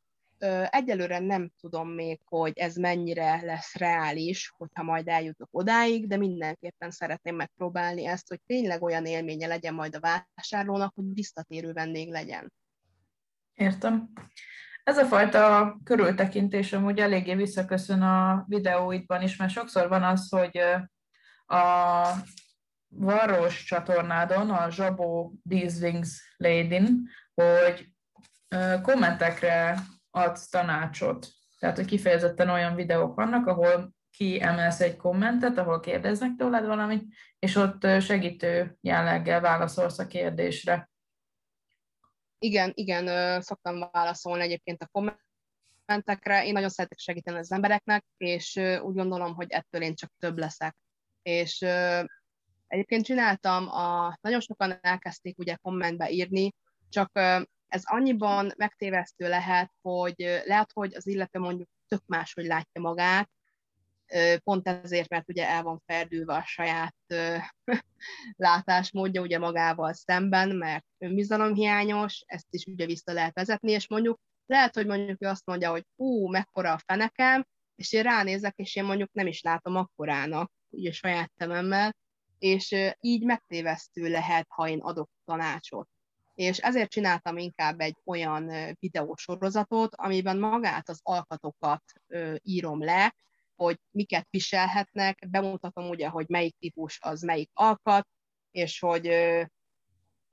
[0.71, 6.91] Egyelőre nem tudom még, hogy ez mennyire lesz reális, hogyha majd eljutok odáig, de mindenképpen
[6.91, 12.53] szeretném megpróbálni ezt, hogy tényleg olyan élménye legyen majd a vásárlónak, hogy visszatérő vendég legyen.
[13.55, 14.13] Értem.
[14.85, 20.59] Ez a fajta körültekintés amúgy eléggé visszaköszön a videóidban is, mert sokszor van az, hogy
[21.47, 22.03] a
[22.89, 27.89] varros csatornádon, a Zsabó These Wings Lady-n, hogy
[28.83, 29.79] kommentekre
[30.15, 31.29] adsz tanácsot.
[31.59, 37.57] Tehát, hogy kifejezetten olyan videók vannak, ahol kiemelsz egy kommentet, ahol kérdeznek tőled valamit, és
[37.57, 40.91] ott segítő jelleggel válaszolsz a kérdésre.
[42.39, 45.15] Igen, igen, szoktam válaszolni egyébként a
[45.87, 46.47] kommentekre.
[46.47, 50.77] Én nagyon szeretek segíteni az embereknek, és úgy gondolom, hogy ettől én csak több leszek.
[51.23, 51.61] És
[52.67, 56.55] egyébként csináltam, a, nagyon sokan elkezdték ugye kommentbe írni,
[56.89, 57.11] csak
[57.75, 60.15] ez annyiban megtévesztő lehet, hogy
[60.45, 63.31] lehet, hogy az illető mondjuk tök máshogy látja magát,
[64.45, 66.97] pont ezért, mert ugye el van ferdülve a saját
[68.37, 74.75] látásmódja ugye magával szemben, mert önbizalomhiányos, ezt is ugye vissza lehet vezetni, és mondjuk lehet,
[74.75, 78.85] hogy mondjuk ő azt mondja, hogy ú, mekkora a fenekem, és én ránézek, és én
[78.85, 81.97] mondjuk nem is látom akkorának, ugye saját szememmel,
[82.39, 85.89] és így megtévesztő lehet, ha én adok tanácsot.
[86.35, 91.83] És ezért csináltam inkább egy olyan videósorozatot, amiben magát az alkatokat
[92.43, 93.15] írom le,
[93.57, 98.09] hogy miket viselhetnek, bemutatom ugye, hogy melyik típus az melyik alkat,
[98.51, 99.11] és hogy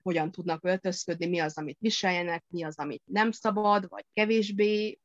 [0.02, 4.99] hogyan tudnak öltözködni, mi az, amit viseljenek, mi az, amit nem szabad, vagy kevésbé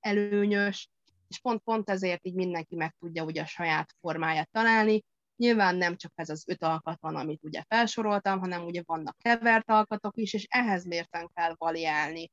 [0.00, 0.88] előnyös,
[1.28, 5.04] és pont-pont ezért így mindenki meg tudja ugye a saját formáját találni.
[5.36, 9.70] Nyilván nem csak ez az öt alkat van, amit ugye felsoroltam, hanem ugye vannak kevert
[9.70, 12.30] alkatok is, és ehhez mérten kell variálni.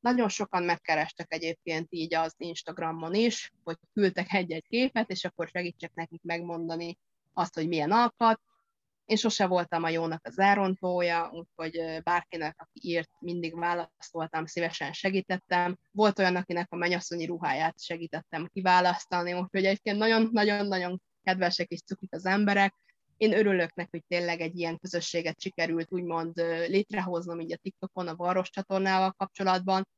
[0.00, 5.94] Nagyon sokan megkerestek egyébként így az Instagramon is, hogy küldtek egy-egy képet, és akkor segítsek
[5.94, 6.98] nekik megmondani
[7.32, 8.40] azt, hogy milyen alkat.
[9.04, 15.78] Én sose voltam a jónak az elrontója, úgyhogy bárkinek, aki írt, mindig válaszoltam, szívesen segítettem.
[15.90, 22.26] Volt olyan, akinek a mennyasszonyi ruháját segítettem kiválasztani, úgyhogy egyébként nagyon-nagyon-nagyon kedvesek és cukik az
[22.26, 22.74] emberek.
[23.16, 28.16] Én örülök neki, hogy tényleg egy ilyen közösséget sikerült úgymond létrehoznom így a TikTokon, a
[28.16, 29.88] Varros csatornával kapcsolatban,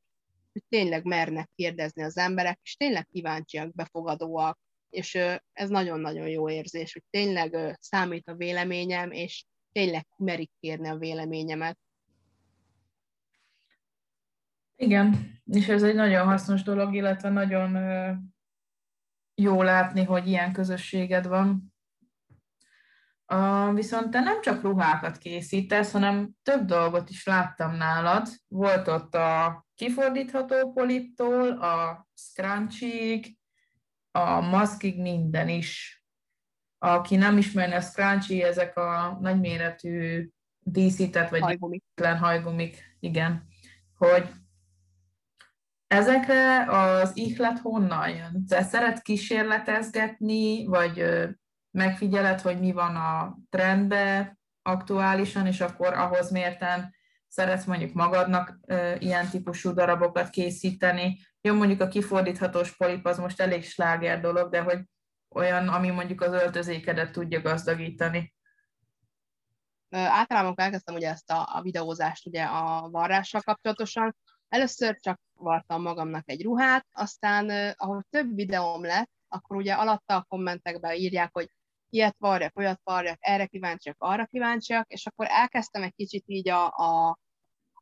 [0.53, 4.59] hogy tényleg mernek kérdezni az emberek, és tényleg kíváncsiak, befogadóak,
[4.89, 5.15] és
[5.51, 11.77] ez nagyon-nagyon jó érzés, hogy tényleg számít a véleményem, és tényleg merik kérni a véleményemet.
[14.75, 17.71] Igen, és ez egy nagyon hasznos dolog, illetve nagyon
[19.35, 21.73] jó látni, hogy ilyen közösséged van.
[23.33, 28.27] Uh, viszont te nem csak ruhákat készítesz, hanem több dolgot is láttam nálad.
[28.47, 33.37] Volt ott a kifordítható poliptól, a scrunchig,
[34.11, 36.03] a maszkig minden is.
[36.77, 40.29] Aki nem ismeri a scrunchig, ezek a nagyméretű
[40.59, 41.83] díszített vagy hajgumik.
[42.19, 43.47] hajgumik, igen,
[43.97, 44.29] hogy
[45.87, 48.45] ezekre az ihlet honnan jön?
[48.47, 51.03] Te szeret kísérletezgetni, vagy
[51.71, 56.95] megfigyeled, hogy mi van a trendbe aktuálisan, és akkor ahhoz mérten
[57.27, 61.19] szeretsz mondjuk magadnak ö, ilyen típusú darabokat készíteni.
[61.41, 64.79] Jó, mondjuk a kifordíthatós polip az most elég sláger dolog, de hogy
[65.29, 68.33] olyan, ami mondjuk az öltözékedet tudja gazdagítani.
[69.89, 74.15] Általában elkezdtem ugye ezt a, a videózást ugye a varrással kapcsolatosan.
[74.49, 80.25] Először csak vartam magamnak egy ruhát, aztán ahogy több videóm lett, akkor ugye alatta a
[80.27, 81.49] kommentekben írják, hogy
[81.89, 86.65] ilyet varjak, olyat varjak, erre kíváncsiak, arra kíváncsiak, és akkor elkezdtem egy kicsit így a,
[86.65, 87.17] a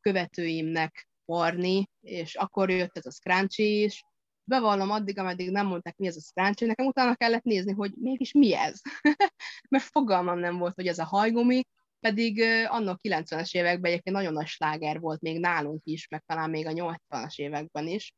[0.01, 4.03] követőimnek varni, és akkor jött ez a scrunchy is.
[4.43, 8.31] Bevallom addig, ameddig nem mondták, mi ez a scrunchy, nekem utána kellett nézni, hogy mégis
[8.31, 8.81] mi ez.
[9.69, 11.63] Mert fogalmam nem volt, hogy ez a hajgumi,
[12.03, 16.67] pedig annak 90-es években egyébként nagyon nagy sláger volt még nálunk is, meg talán még
[16.67, 18.13] a 80-as években is,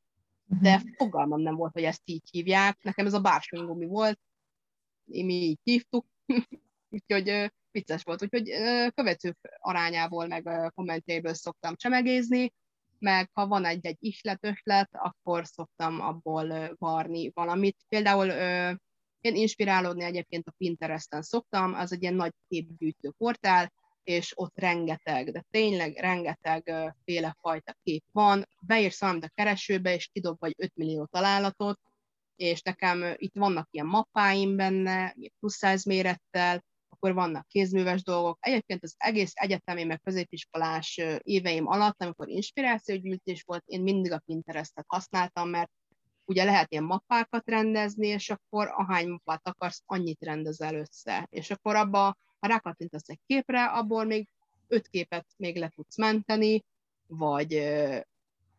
[0.61, 0.87] de mhm.
[0.97, 2.77] fogalmam nem volt, hogy ezt így hívják.
[2.81, 4.19] Nekem ez a bársonygumi volt,
[5.03, 6.05] mi így hívtuk,
[6.89, 8.23] úgyhogy vicces volt.
[8.23, 8.51] Úgyhogy
[8.93, 12.53] követők arányából, meg kommentjeiből szoktam csemegézni,
[12.99, 17.77] meg ha van egy-egy islet, ötlet, akkor szoktam abból varni valamit.
[17.87, 18.31] Például
[19.25, 23.73] én inspirálódni egyébként a Pinteresten szoktam, az egy ilyen nagy képgyűjtő portál,
[24.03, 28.45] és ott rengeteg, de tényleg rengeteg féle fajta kép van.
[28.61, 31.79] Beírsz valamit a keresőbe, és kidob vagy 5 millió találatot,
[32.35, 38.37] és nekem itt vannak ilyen mappáim benne, plusz size mérettel, akkor vannak kézműves dolgok.
[38.41, 44.85] Egyébként az egész egyetemi, meg középiskolás éveim alatt, amikor inspirációgyűjtés volt, én mindig a Pinterestet
[44.87, 45.71] használtam, mert
[46.25, 51.27] ugye lehet ilyen mappákat rendezni, és akkor ahány mappát akarsz, annyit rendezel össze.
[51.29, 54.27] És akkor abba, ha rákattintasz egy képre, abból még
[54.67, 56.65] öt képet még le tudsz menteni,
[57.07, 57.73] vagy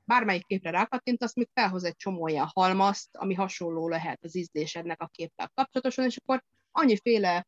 [0.04, 5.06] bármelyik képre rákattintasz, még felhoz egy csomó olyan halmazt, ami hasonló lehet az ízlésednek a
[5.06, 7.46] képpel kapcsolatosan, és akkor annyiféle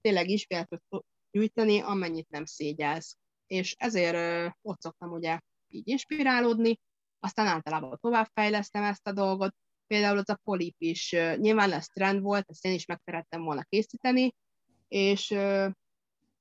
[0.00, 0.82] tényleg inspirációt
[1.30, 3.16] gyűjteni, amennyit nem szégyelsz.
[3.46, 5.38] És ezért ott szoktam ugye
[5.68, 6.78] így inspirálódni,
[7.22, 9.54] aztán általában továbbfejlesztem ezt a dolgot,
[9.86, 13.62] például az a polip is, nyilván ez trend volt, ezt én is meg szerettem volna
[13.62, 14.34] készíteni,
[14.88, 15.32] és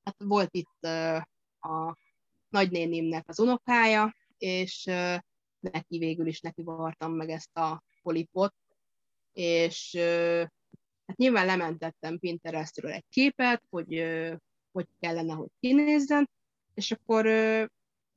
[0.04, 0.84] hát volt itt
[1.60, 1.98] a
[2.50, 4.84] nagynénimnek az unokája, és
[5.60, 8.56] neki végül is neki vartam meg ezt a polipot,
[9.34, 9.96] és
[11.06, 14.04] hát nyilván lementettem Pinterestről egy képet, hogy
[14.72, 16.30] hogy kellene, hogy kinézzen,
[16.74, 17.26] és akkor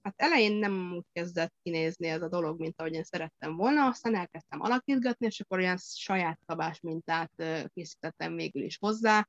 [0.05, 4.15] hát elején nem úgy kezdett kinézni ez a dolog, mint ahogy én szerettem volna, aztán
[4.15, 7.31] elkezdtem alakítgatni, és akkor olyan saját szabás mintát
[7.75, 9.29] készítettem végül is hozzá,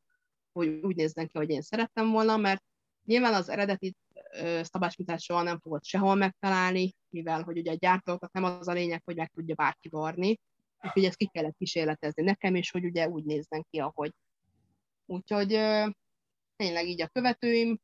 [0.52, 2.64] hogy úgy nézzen ki, hogy én szerettem volna, mert
[3.06, 3.96] nyilván az eredeti
[4.62, 9.02] szabásmintát soha nem fogod sehol megtalálni, mivel hogy ugye a gyártókat nem az a lényeg,
[9.06, 10.40] hogy meg tudja bárki varni,
[10.82, 14.12] úgyhogy ezt ki kellett kísérletezni nekem is, hogy ugye úgy nézzen ki, ahogy.
[15.06, 15.48] Úgyhogy
[16.56, 17.80] tényleg így a követőim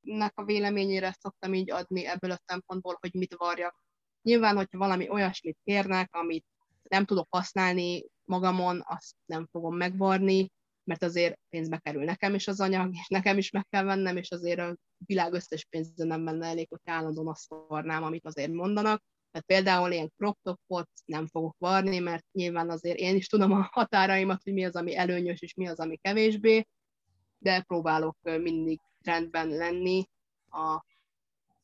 [0.00, 3.84] nek a véleményére szoktam így adni ebből a szempontból, hogy mit varjak.
[4.22, 6.44] Nyilván, hogyha valami olyasmit kérnek, amit
[6.82, 10.50] nem tudok használni magamon, azt nem fogom megvarni,
[10.84, 14.30] mert azért pénzbe kerül nekem is az anyag, és nekem is meg kell vennem, és
[14.30, 14.76] azért a
[15.06, 19.02] világ összes pénze nem menne elég, hogy állandóan azt varnám, amit azért mondanak.
[19.30, 23.68] Tehát például ilyen crop topot nem fogok varni, mert nyilván azért én is tudom a
[23.72, 26.66] határaimat, hogy mi az, ami előnyös, és mi az, ami kevésbé,
[27.38, 30.08] de próbálok mindig rendben lenni
[30.50, 30.84] a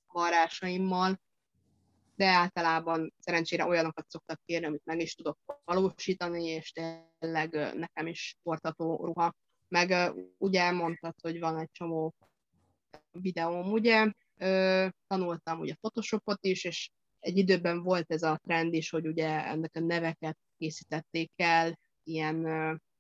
[0.07, 1.21] varrásaimmal,
[2.17, 8.21] de általában szerencsére olyanokat szoktak kérni, amit meg is tudok valósítani, és tényleg nekem is
[8.21, 9.35] sportató ruha.
[9.69, 12.15] Meg ugye elmondtad, hogy van egy csomó
[13.11, 14.13] videóm, ugye,
[15.07, 19.71] tanultam ugye Photoshopot is, és egy időben volt ez a trend is, hogy ugye ennek
[19.75, 22.47] a neveket készítették el ilyen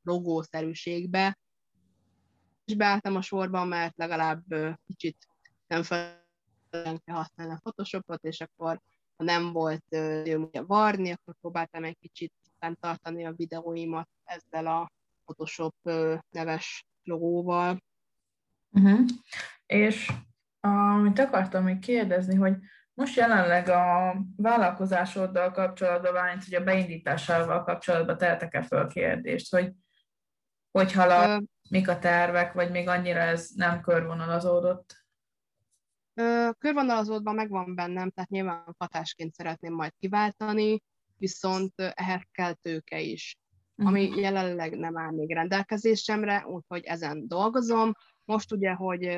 [0.03, 1.39] logószerűségbe,
[2.67, 4.43] és beálltam a sorban, mert legalább
[4.87, 5.29] kicsit
[5.67, 8.81] nem felelően kell használni a Photoshopot, és akkor
[9.17, 9.85] ha nem volt
[10.25, 12.33] ugye varni, akkor próbáltam egy kicsit
[12.81, 14.93] tartani a videóimat ezzel a
[15.25, 15.75] Photoshop
[16.31, 17.83] neves logóval.
[18.71, 19.01] Uh-huh.
[19.67, 20.12] És
[20.61, 22.57] amit akartam még kérdezni, hogy
[22.95, 29.73] most jelenleg a vállalkozásoddal kapcsolatban, vagy hogy a beindításával kapcsolatban tehetek-e föl kérdést, hogy
[30.77, 35.05] hogy halad, uh, mik a tervek, vagy még annyira ez nem körvonalazódott?
[36.59, 40.83] Körvonalazódva megvan bennem, tehát nyilván hatásként szeretném majd kiváltani,
[41.18, 43.37] viszont ehhez kell tőke is,
[43.77, 44.20] ami uh-huh.
[44.20, 47.93] jelenleg nem áll még rendelkezésemre, úgyhogy ezen dolgozom.
[48.24, 49.16] Most ugye, hogy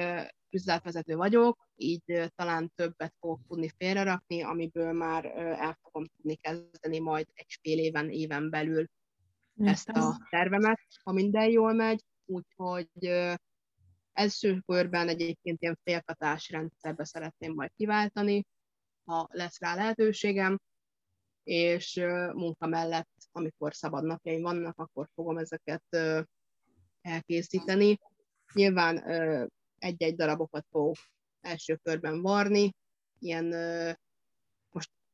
[0.51, 7.27] üzletvezető vagyok, így talán többet fogok tudni félrerakni, amiből már el fogom tudni kezdeni majd
[7.33, 8.87] egy fél éven, éven belül
[9.59, 12.89] ezt a tervemet, ha minden jól megy, úgyhogy
[14.13, 18.45] első körben egyébként ilyen félkatás rendszerbe szeretném majd kiváltani,
[19.05, 20.59] ha lesz rá lehetőségem,
[21.43, 21.95] és
[22.33, 25.85] munka mellett, amikor szabad napjaim vannak, akkor fogom ezeket
[27.01, 27.99] elkészíteni.
[28.55, 29.03] Nyilván
[29.79, 30.97] egy-egy darabokat fogok
[31.41, 32.75] első körben varni,
[33.19, 33.55] ilyen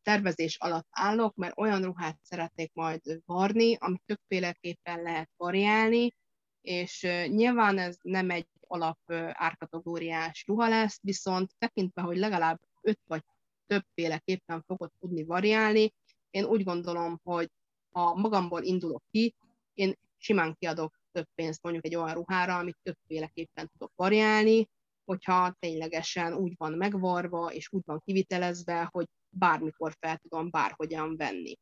[0.05, 6.15] tervezés alatt állok, mert olyan ruhát szeretnék majd varni, amit többféleképpen lehet variálni,
[6.61, 8.99] és nyilván ez nem egy alap
[9.33, 13.23] árkategóriás ruha lesz, viszont tekintve, hogy legalább öt vagy
[13.67, 15.93] többféleképpen fogod tudni variálni,
[16.31, 17.51] én úgy gondolom, hogy
[17.91, 19.35] ha magamból indulok ki,
[19.75, 24.69] én simán kiadok több pénzt mondjuk egy olyan ruhára, amit többféleképpen tudok variálni,
[25.05, 29.07] hogyha ténylegesen úgy van megvarva, és úgy van kivitelezve, hogy
[29.39, 31.59] bármikor fel tudom bárhogyan venni.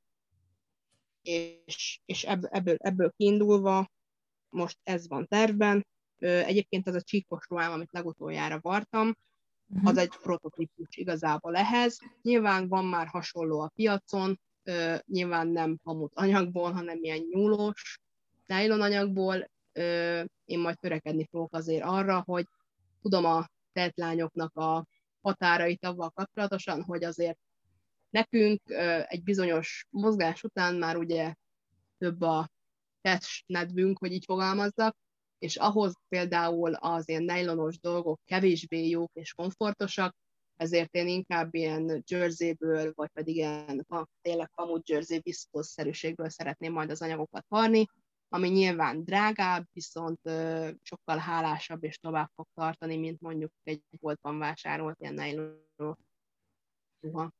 [1.22, 3.90] És, és ebből, ebből kiindulva
[4.48, 5.86] most ez van tervben.
[6.18, 9.16] Egyébként az a csíkos ruhám, amit legutoljára vartam,
[9.68, 9.88] uh-huh.
[9.88, 11.98] az egy prototípus igazából ehhez.
[12.22, 14.40] Nyilván van már hasonló a piacon,
[15.04, 18.00] nyilván nem pamut anyagból, hanem ilyen nyúlós
[18.46, 19.50] nylon anyagból.
[20.44, 22.46] Én majd törekedni fogok azért arra, hogy
[23.00, 24.86] tudom a tetlányoknak a
[25.20, 27.38] határait avval kapcsolatosan, hogy azért
[28.12, 28.60] nekünk
[29.06, 31.34] egy bizonyos mozgás után már ugye
[31.98, 32.48] több a
[33.00, 34.96] testnedvünk, hogy így fogalmazzak,
[35.38, 40.16] és ahhoz például az ilyen nejlonos dolgok kevésbé jók és komfortosak,
[40.56, 43.86] ezért én inkább ilyen jerseyből, vagy pedig ilyen
[44.20, 47.86] tényleg pamut jersey viszkózszerűségből szeretném majd az anyagokat varni,
[48.28, 50.20] ami nyilván drágább, viszont
[50.82, 55.96] sokkal hálásabb és tovább fog tartani, mint mondjuk egy boltban vásárolt ilyen nejlonos
[57.00, 57.32] ruha.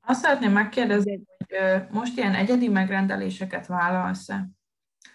[0.00, 4.48] Azt szeretném megkérdezni, hogy most ilyen egyedi megrendeléseket vállalsz-e?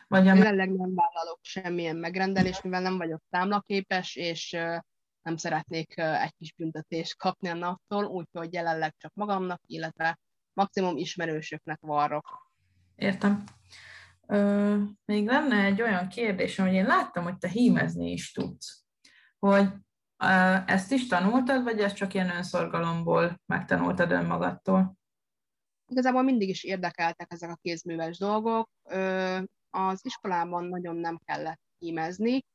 [0.08, 0.34] Vagy a...
[0.34, 4.50] Jelenleg nem vállalok semmilyen megrendelést, mivel nem vagyok számlaképes, és
[5.22, 10.20] nem szeretnék egy kis büntetést kapni a naptól, úgyhogy jelenleg csak magamnak, illetve
[10.54, 12.52] maximum ismerősöknek varrok.
[12.96, 13.44] Értem.
[14.28, 18.84] Ö, még lenne egy olyan kérdés, hogy én láttam, hogy te hímezni is tudsz.
[19.40, 19.68] Hogy
[20.68, 24.98] ezt is tanultad, vagy ezt csak ilyen önszorgalomból megtanultad önmagadtól?
[25.88, 28.70] Igazából mindig is érdekeltek ezek a kézműves dolgok.
[29.70, 32.46] Az iskolában nagyon nem kellett hímezni,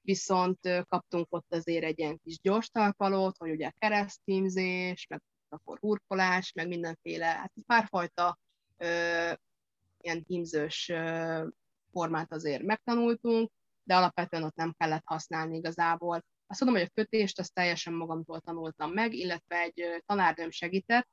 [0.00, 0.58] viszont
[0.88, 6.68] kaptunk ott azért egy ilyen kis gyors talpalót, hogy ugye keresztínzés, meg akkor hurkolás, meg
[6.68, 8.38] mindenféle, hát párfajta
[8.76, 9.32] ö,
[10.00, 11.46] ilyen hímzős ö,
[11.92, 13.50] formát azért megtanultunk,
[13.82, 16.24] de alapvetően ott nem kellett használni igazából.
[16.50, 21.08] Azt tudom, hogy a kötést azt teljesen magamtól tanultam meg, illetve egy tanárnőm segített,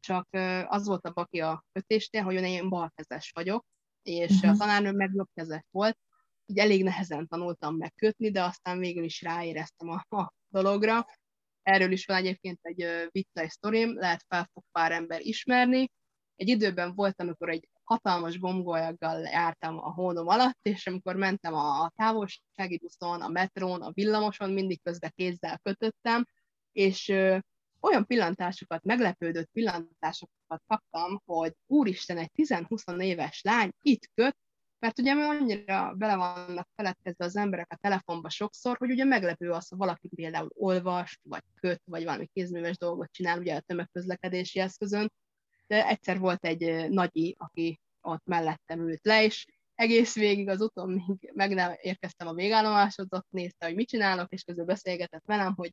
[0.00, 0.28] csak
[0.66, 3.66] az volt a baki a kötésnél, hogy én balkezes vagyok,
[4.02, 4.48] és uh-huh.
[4.48, 4.60] a mhm.
[4.60, 5.98] tanárnőm meg jobbkezes volt,
[6.46, 11.06] így elég nehezen tanultam megkötni, de aztán végül is ráéreztem a, a dologra.
[11.62, 15.90] Erről is van egyébként egy vicces sztorim, lehet fel fog pár ember ismerni.
[16.36, 21.92] Egy időben volt, amikor egy hatalmas gomgolyaggal jártam a hónom alatt, és amikor mentem a
[21.96, 26.24] távolsági buszon, a metrón, a villamoson, mindig közben kézzel kötöttem,
[26.72, 27.08] és
[27.80, 34.36] olyan pillantásokat, meglepődött pillantásokat kaptam, hogy úristen, egy 10-20 éves lány itt köt,
[34.78, 39.68] mert ugye annyira bele vannak feledkezve az emberek a telefonba sokszor, hogy ugye meglepő az,
[39.68, 45.12] ha valaki például olvas, vagy köt, vagy valami kézműves dolgot csinál ugye a tömegközlekedési eszközön,
[45.66, 50.90] de egyszer volt egy nagyi, aki ott mellettem ült le, és egész végig az utam,
[50.90, 55.54] még meg nem érkeztem a végállomáshoz, ott nézte, hogy mit csinálok, és közül beszélgetett velem,
[55.54, 55.72] hogy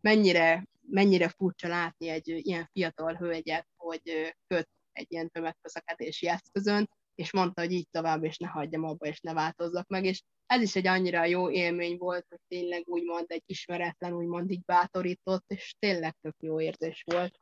[0.00, 7.32] mennyire, mennyire furcsa látni egy ilyen fiatal hölgyet, hogy köt egy ilyen tömegközlekedési eszközön, és
[7.32, 10.76] mondta, hogy így tovább, és ne hagyjam abba, és ne változzak meg, és ez is
[10.76, 16.16] egy annyira jó élmény volt, hogy tényleg úgymond egy ismeretlen, úgymond így bátorított, és tényleg
[16.20, 17.38] tök jó érzés volt.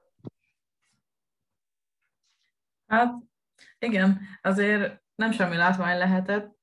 [2.91, 3.15] Hát
[3.79, 6.59] igen, azért nem semmi látvány lehetett.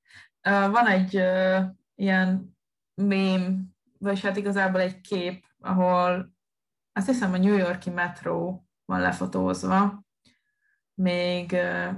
[0.50, 1.64] Van egy uh,
[1.94, 2.56] ilyen
[2.94, 6.34] mém, vagy hát igazából egy kép, ahol
[6.92, 10.04] azt hiszem a New Yorki metró van lefotózva,
[10.94, 11.94] még uh,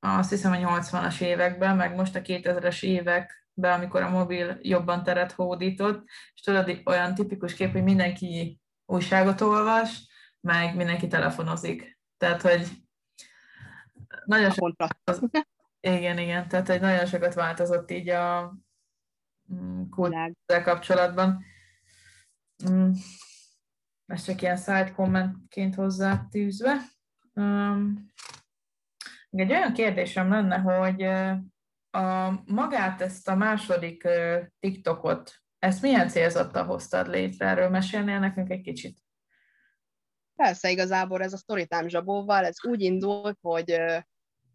[0.00, 5.32] azt hiszem a 80-as években, meg most a 2000-es években, amikor a mobil jobban teret
[5.32, 10.08] hódított, és tudod, olyan tipikus kép, hogy mindenki újságot olvas,
[10.40, 11.98] meg mindenki telefonozik.
[12.16, 12.81] Tehát, hogy
[14.24, 15.46] nagyon sokat változott.
[15.80, 18.54] Igen, igen, tehát egy nagyon sokat változott így a
[19.54, 21.44] mm, kultúrával kapcsolatban.
[22.70, 22.90] Mm,
[24.06, 26.76] ez csak ilyen side commentként hozzá tűzve.
[27.34, 28.10] Um,
[29.30, 31.02] egy olyan kérdésem lenne, hogy
[31.90, 34.08] a, magát ezt a második
[34.60, 37.46] TikTokot, ezt milyen célzattal hoztad létre?
[37.46, 38.98] Erről mesélnél nekünk egy kicsit?
[40.42, 43.70] Persze, igazából ez a Storytime zsabóval, ez úgy indult, hogy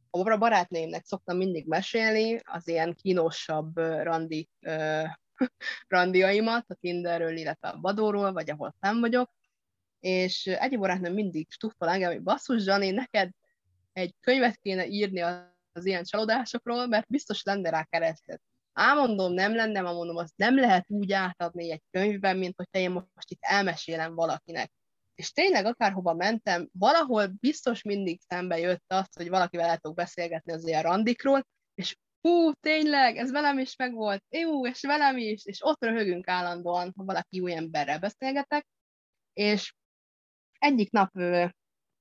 [0.10, 4.50] a barátnémnek szoktam mindig mesélni az ilyen kínosabb randi,
[5.88, 9.32] randiaimat, a Tinderről, illetve a Badóról, vagy ahol fenn vagyok,
[10.00, 13.30] és egyik barátnőm mindig stuffol engem, hogy basszus, Zsani, neked
[13.94, 15.22] egy könyvet kéne írni
[15.72, 18.42] az ilyen csalódásokról, mert biztos lenne rá keresztet.
[18.74, 22.92] Ámondom, nem lenne, ma mondom, azt nem lehet úgy átadni egy könyvben, mint hogyha én
[22.92, 24.72] most itt elmesélem valakinek.
[25.18, 30.54] És tényleg akárhova mentem, valahol biztos mindig szembe jött azt, hogy valakivel el tudok beszélgetni
[30.54, 35.64] az ilyen randikról, és hú, tényleg, ez velem is megvolt, jó, és velem is, és
[35.64, 38.68] ott röhögünk állandóan, ha valaki új emberrel beszélgetek,
[39.34, 39.74] és
[40.60, 41.16] egyik nap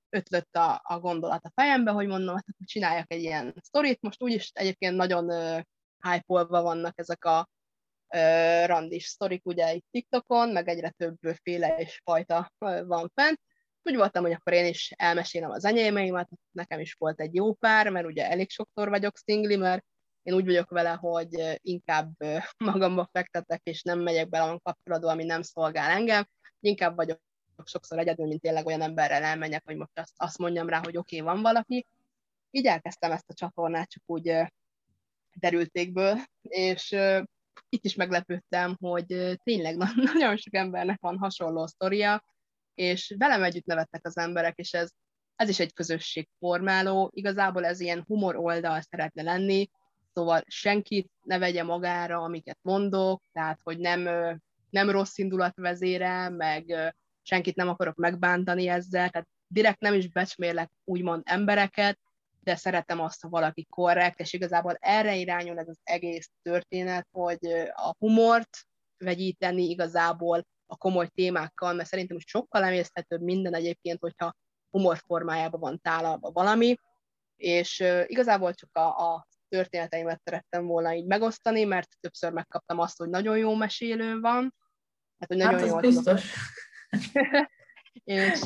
[0.08, 4.22] ötlött a, a gondolat a fejembe, hogy mondom, hát akkor csináljak egy ilyen sztorit, most
[4.22, 5.30] úgyis egyébként nagyon
[6.02, 7.48] hype vannak ezek a
[8.66, 13.40] randis sztorik ugye itt TikTokon, meg egyre többféle és fajta van fent.
[13.82, 17.88] Úgy voltam, hogy akkor én is elmesélem az enyémeimet, nekem is volt egy jó pár,
[17.88, 19.84] mert ugye elég sokszor vagyok szingli, mert
[20.22, 22.12] én úgy vagyok vele, hogy inkább
[22.64, 26.28] magamba fektetek, és nem megyek bele a kapcsolatba, ami nem szolgál engem,
[26.60, 27.20] inkább vagyok
[27.64, 31.20] sokszor egyedül, mint tényleg olyan emberrel elmenjek, hogy most azt, azt mondjam rá, hogy oké,
[31.20, 31.86] okay, van valaki.
[32.50, 34.32] Így elkezdtem ezt a csatornát csak úgy
[35.34, 36.96] derültékből, és
[37.68, 39.76] itt is meglepődtem, hogy tényleg
[40.12, 42.24] nagyon sok embernek van hasonló sztoria,
[42.74, 44.90] és velem együtt nevettek az emberek, és ez,
[45.36, 47.10] ez is egy közösségformáló.
[47.14, 49.68] Igazából ez ilyen humor oldal szeretne lenni,
[50.12, 54.00] szóval senkit ne vegye magára, amiket mondok, tehát hogy nem,
[54.70, 60.70] nem rossz indulat vezére, meg senkit nem akarok megbántani ezzel, tehát direkt nem is becsmérlek
[60.84, 61.98] úgymond embereket,
[62.46, 67.46] de szeretem azt, ha valaki korrekt, és igazából erre irányul ez az egész történet, hogy
[67.74, 68.58] a humort
[68.98, 74.34] vegyíteni igazából a komoly témákkal, mert szerintem sokkal emészthetőbb minden egyébként, hogyha
[74.70, 76.76] humor formájában van tálalva valami,
[77.36, 83.08] és igazából csak a, a történeteimet szerettem volna így megosztani, mert többször megkaptam azt, hogy
[83.08, 84.54] nagyon jó mesélő van.
[85.18, 86.34] Hát, hogy nagyon hát jó biztos.
[88.04, 88.40] és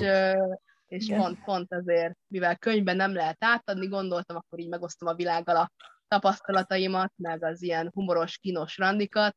[0.91, 5.57] és pont, pont azért, mivel könyvben nem lehet átadni, gondoltam, akkor így megosztom a világgal
[5.57, 5.70] a
[6.09, 9.36] tapasztalataimat, meg az ilyen humoros, kínos randikat.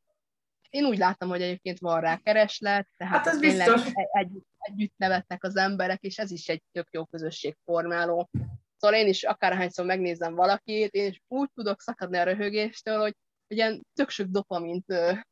[0.70, 3.86] Én úgy láttam, hogy egyébként van rá kereslet, tehát hát ez biztos.
[3.94, 8.30] Egy, együtt nevetnek az emberek, és ez is egy tök jó közösségformáló.
[8.78, 13.16] Szóval én is akárhányszor megnézem valakit, én is úgy tudok szakadni a röhögéstől, hogy
[13.48, 14.86] ilyen tök sok dopamint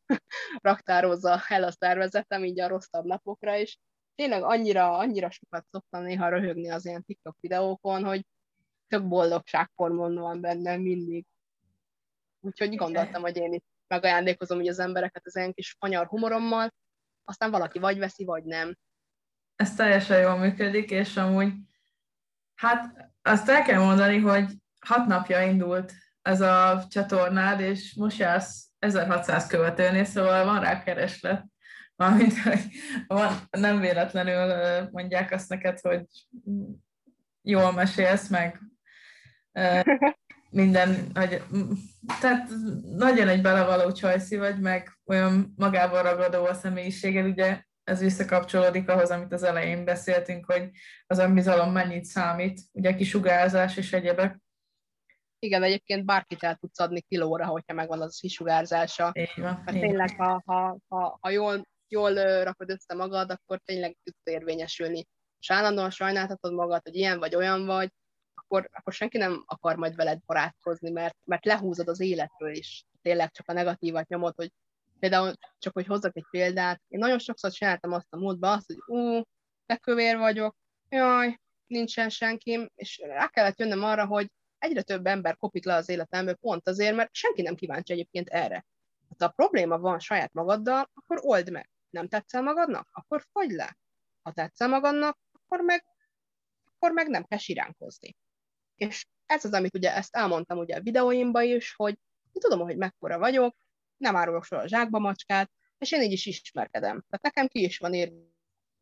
[0.69, 3.77] raktározza el a szervezetem így a rosszabb napokra, és
[4.15, 8.25] tényleg annyira, annyira sokat szoktam néha röhögni az ilyen TikTok videókon, hogy
[8.87, 11.25] tök boldogsághormon van benne mindig.
[12.39, 16.73] Úgyhogy gondoltam, hogy én itt megajándékozom hogy az embereket az ilyen kis fanyar humorommal,
[17.23, 18.77] aztán valaki vagy veszi, vagy nem.
[19.55, 21.53] Ez teljesen jól működik, és amúgy
[22.55, 24.51] hát azt el kell mondani, hogy
[24.85, 31.45] hat napja indult ez a csatornád, és most jársz 1600 követőnél, szóval van rá kereslet.
[32.09, 32.33] Hogy
[33.07, 36.05] van, nem véletlenül mondják azt neked, hogy
[37.41, 38.59] jól mesélsz, meg
[40.49, 41.43] minden, hogy,
[42.21, 42.49] tehát
[42.95, 49.09] nagyon egy belevaló csajszi vagy, meg olyan magával ragadó a személyiséged, ugye ez visszakapcsolódik ahhoz,
[49.09, 50.69] amit az elején beszéltünk, hogy
[51.07, 54.39] az önbizalom mennyit számít, ugye kisugárzás és egyebek.
[55.39, 59.11] Igen, egyébként bárkit el tudsz adni kilóra, hogyha megvan az a kisugárzása.
[59.13, 63.97] Így van, Mert tényleg, ha, ha, ha, ha jól jól rakod össze magad, akkor tényleg
[64.03, 65.07] tudsz érvényesülni.
[65.39, 67.89] És állandóan sajnáltatod magad, hogy ilyen vagy olyan vagy,
[68.33, 72.85] akkor, akkor senki nem akar majd veled barátkozni, mert, mert lehúzod az életről is.
[73.01, 74.51] Tényleg csak a negatívat nyomod, hogy
[74.99, 78.97] például csak, hogy hozzak egy példát, én nagyon sokszor csináltam azt a módba, azt, hogy
[78.97, 79.21] ú,
[79.65, 80.55] te kövér vagyok,
[80.89, 85.89] jaj, nincsen senkim, és rá kellett jönnöm arra, hogy egyre több ember kopik le az
[85.89, 88.65] életemből pont azért, mert senki nem kíváncsi egyébként erre.
[89.17, 93.77] Ha a probléma van saját magaddal, akkor old meg nem tetszel magadnak, akkor fogy le.
[94.21, 95.85] Ha tetszel magadnak, akkor meg,
[96.75, 98.15] akkor meg nem kell siránkozni.
[98.75, 101.99] És ez az, amit ugye ezt elmondtam ugye a videóimban is, hogy
[102.31, 103.55] én tudom, hogy mekkora vagyok,
[103.97, 107.03] nem árulok soha a zsákba macskát, és én így is ismerkedem.
[107.09, 108.19] Tehát nekem ki is van írva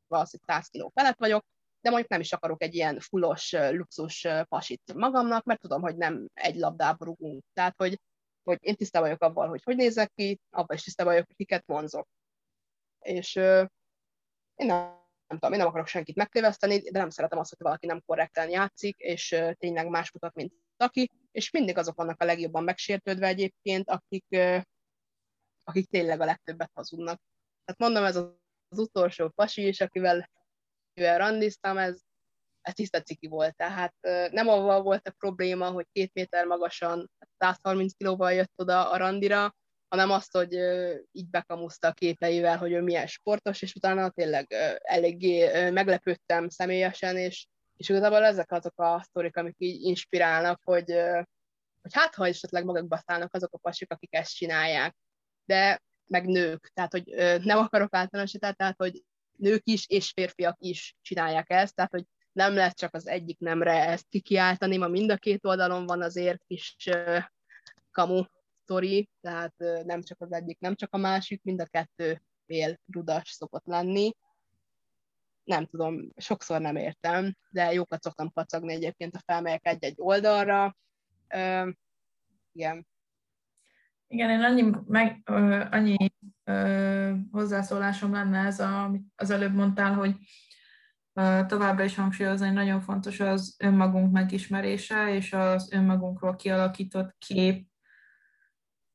[0.07, 1.45] az, hogy 100 kiló felett vagyok,
[1.81, 6.29] de mondjuk nem is akarok egy ilyen fullos, luxus pasit magamnak, mert tudom, hogy nem
[6.33, 7.43] egy labdába rugunk.
[7.53, 7.99] Tehát, hogy,
[8.43, 11.63] hogy én tisztában vagyok abban, hogy hogy nézek ki, abban is tisztában vagyok, hogy kiket
[11.65, 12.07] vonzok
[12.99, 14.97] és én nem,
[15.27, 18.49] nem tudom, én nem akarok senkit megtéveszteni, de nem szeretem azt, hogy valaki nem korrekten
[18.49, 23.89] játszik, és tényleg más mutat, mint aki, és mindig azok vannak a legjobban megsértődve egyébként,
[23.89, 24.25] akik,
[25.63, 27.21] akik tényleg a legtöbbet hazudnak.
[27.65, 28.37] Tehát mondom, ez az,
[28.77, 30.29] utolsó pasi is, akivel,
[30.91, 32.01] akivel randiztam, ez,
[32.61, 33.55] ez tiszta ciki volt.
[33.55, 33.93] Tehát
[34.31, 39.55] nem avval volt a probléma, hogy két méter magasan, 130 kilóval jött oda a randira,
[39.89, 40.53] hanem azt, hogy
[41.11, 47.47] így bekamuszta a képeivel, hogy ő milyen sportos, és utána tényleg eléggé meglepődtem személyesen, és,
[47.77, 50.91] és igazából ezek azok a sztorik, amik így inspirálnak, hogy,
[51.81, 54.95] hogy hát ha esetleg magukba szállnak azok a pasik, akik ezt csinálják,
[55.45, 57.03] de meg nők, tehát hogy
[57.43, 59.03] nem akarok általánosítani, tehát hogy
[59.37, 63.87] nők is és férfiak is csinálják ezt, tehát hogy nem lehet csak az egyik nemre
[63.87, 66.75] ezt kikiáltani, ma mind a két oldalon van azért kis
[67.91, 68.23] kamu
[68.69, 69.53] sztori, tehát
[69.83, 74.11] nem csak az egyik, nem csak a másik, mind a kettő fél rudas szokott lenni.
[75.43, 80.75] Nem tudom, sokszor nem értem, de jókat szoktam kacagni egyébként, a felmegyek egy-egy oldalra.
[81.35, 81.73] Uh,
[82.51, 82.87] igen.
[84.07, 85.95] Igen, én annyi, meg, ö, annyi
[86.43, 90.15] ö, hozzászólásom lenne ez, a, amit az előbb mondtál, hogy
[91.13, 97.68] ö, továbbra is hangsúlyozni, hogy nagyon fontos az önmagunk megismerése, és az önmagunkról kialakított kép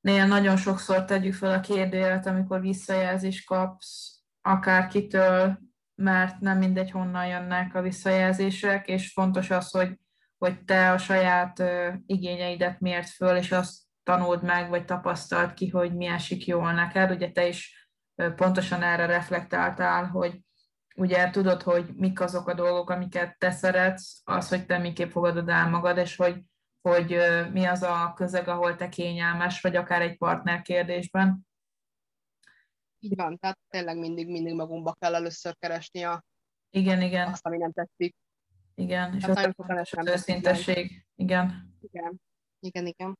[0.05, 5.59] néha nagyon sokszor tegyük fel a kérdőjelet, amikor visszajelzést kapsz akárkitől,
[5.94, 9.98] mert nem mindegy, honnan jönnek a visszajelzések, és fontos az, hogy,
[10.38, 11.62] hogy te a saját
[12.07, 17.11] igényeidet mért föl, és azt tanuld meg, vagy tapasztalt ki, hogy mi esik jól neked.
[17.11, 17.88] Ugye te is
[18.36, 20.40] pontosan erre reflektáltál, hogy
[20.96, 25.48] ugye tudod, hogy mik azok a dolgok, amiket te szeretsz, az, hogy te miképp fogadod
[25.48, 26.42] el magad, és hogy
[26.89, 27.16] hogy
[27.53, 31.47] mi az a közeg, ahol te kényelmes, vagy akár egy partner kérdésben.
[32.99, 36.24] Így van, tehát tényleg mindig, mindig magunkba kell először keresni a,
[36.70, 37.28] igen, igen.
[37.28, 38.16] azt, ami nem tetszik.
[38.74, 41.07] Igen, és tehát az, az őszintesség.
[41.14, 41.76] Igen.
[41.80, 42.20] Igen,
[42.59, 43.18] igen, igen.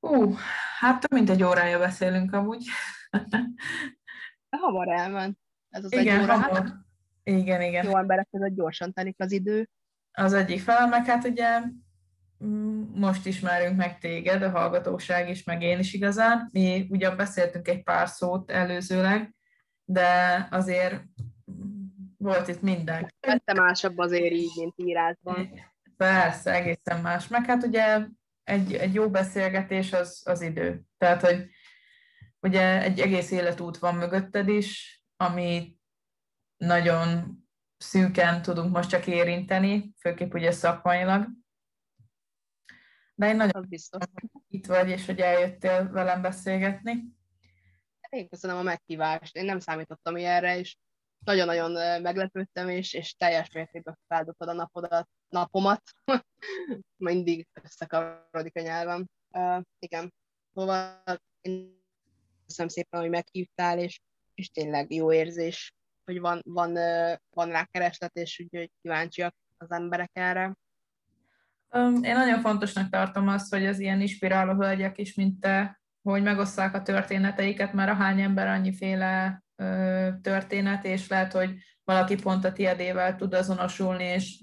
[0.00, 0.34] Ú,
[0.78, 2.64] hát több mint egy órája beszélünk amúgy.
[4.50, 5.38] De hamar elment.
[5.68, 6.32] Ez az igen, egy óra.
[6.32, 6.50] Hamar.
[6.50, 6.74] Hát
[7.22, 7.84] Igen, igen.
[7.84, 9.68] Jó emberek között gyorsan telik az idő.
[10.12, 11.62] Az egyik fel, meg hát ugye
[12.94, 16.48] most ismerünk meg téged, a hallgatóság is, meg én is igazán.
[16.52, 19.34] Mi ugyan beszéltünk egy pár szót előzőleg,
[19.84, 21.02] de azért
[22.18, 23.12] volt itt minden.
[23.20, 25.48] Vette másabb azért így, mint írásban.
[25.96, 27.28] Persze, egészen más.
[27.28, 28.06] Meg hát ugye
[28.42, 30.82] egy, egy jó beszélgetés az, az idő.
[30.98, 31.46] Tehát, hogy
[32.40, 35.76] ugye egy egész életút van mögötted is, ami
[36.56, 37.38] nagyon
[37.76, 41.28] szűken tudunk most csak érinteni, főképp ugye szakmailag.
[43.14, 44.04] De én nagyon biztos.
[44.48, 47.04] itt vagy, és hogy eljöttél velem beszélgetni.
[48.08, 49.36] Én köszönöm a meghívást.
[49.36, 50.76] Én nem számítottam ilyenre, és
[51.24, 55.82] nagyon-nagyon meglepődtem, és, és teljes mértékben feldobtad a napodat, napomat.
[56.96, 59.06] Mindig összekavarodik a nyelvem.
[59.30, 60.14] Uh, igen.
[60.54, 61.02] Szóval
[61.40, 61.82] én
[62.46, 64.00] köszönöm szépen, hogy meghívtál, és,
[64.34, 66.72] és tényleg jó érzés, hogy van, van,
[67.30, 70.56] van rá kereslet, és úgy, kíváncsiak az emberek erre.
[72.02, 76.74] Én nagyon fontosnak tartom azt, hogy az ilyen inspiráló hölgyek is, mint te, hogy megosszák
[76.74, 79.42] a történeteiket, mert a hány ember annyiféle
[80.22, 81.54] történet, és lehet, hogy
[81.84, 84.42] valaki pont a tiedével tud azonosulni, és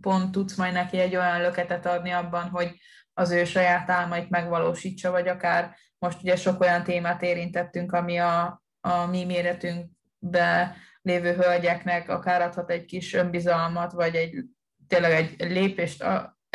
[0.00, 2.76] pont tudsz majd neki egy olyan löketet adni abban, hogy
[3.12, 8.62] az ő saját álmait megvalósítsa, vagy akár most ugye sok olyan témát érintettünk, ami a,
[8.80, 14.44] a mi méretünkbe lévő hölgyeknek akár adhat egy kis önbizalmat, vagy egy
[14.86, 16.04] tényleg egy lépést,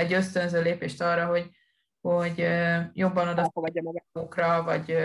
[0.02, 1.50] egy ösztönző lépést arra, hogy,
[2.02, 2.48] hogy
[2.94, 3.52] jobban
[4.14, 4.98] magukra, vagy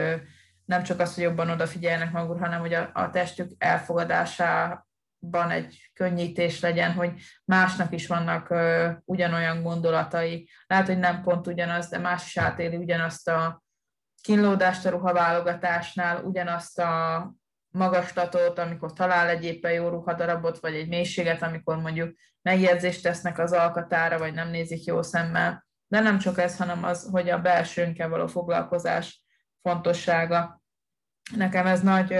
[0.64, 6.60] nem csak az, hogy jobban odafigyelnek magukra, hanem hogy a, a testük elfogadásában egy könnyítés
[6.60, 7.12] legyen, hogy
[7.44, 10.48] másnak is vannak ö, ugyanolyan gondolatai.
[10.66, 13.62] Lehet, hogy nem pont ugyanaz, de más is átéli ugyanazt a
[14.22, 17.34] kínlódást a ruhaválogatásnál, ugyanazt a
[17.68, 22.16] magaslatot, amikor talál egy éppen jó ruhadarabot, vagy egy mélységet, amikor mondjuk
[22.46, 25.66] megjegyzést tesznek az alkatára, vagy nem nézik jó szemmel.
[25.86, 29.24] De nem csak ez, hanem az, hogy a belsőnkkel való foglalkozás
[29.62, 30.62] fontossága.
[31.36, 32.14] Nekem ez nagy,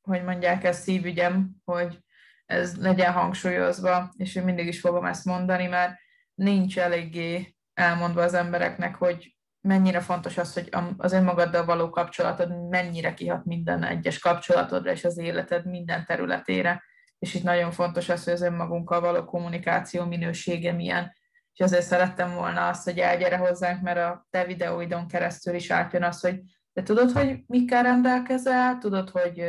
[0.00, 1.98] hogy mondják, ez szívügyem, hogy
[2.46, 5.98] ez legyen hangsúlyozva, és én mindig is fogom ezt mondani, mert
[6.34, 13.14] nincs eléggé elmondva az embereknek, hogy mennyire fontos az, hogy az önmagaddal való kapcsolatod mennyire
[13.14, 16.82] kihat minden egyes kapcsolatodra és az életed minden területére.
[17.22, 21.12] És itt nagyon fontos az, hogy az önmagunkkal való kommunikáció minősége milyen.
[21.52, 26.02] És azért szerettem volna azt, hogy elgyere hozzánk, mert a te videóidon keresztül is átjön
[26.02, 26.40] az, hogy
[26.72, 29.44] te tudod, hogy mikkel rendelkezel, tudod, hogy,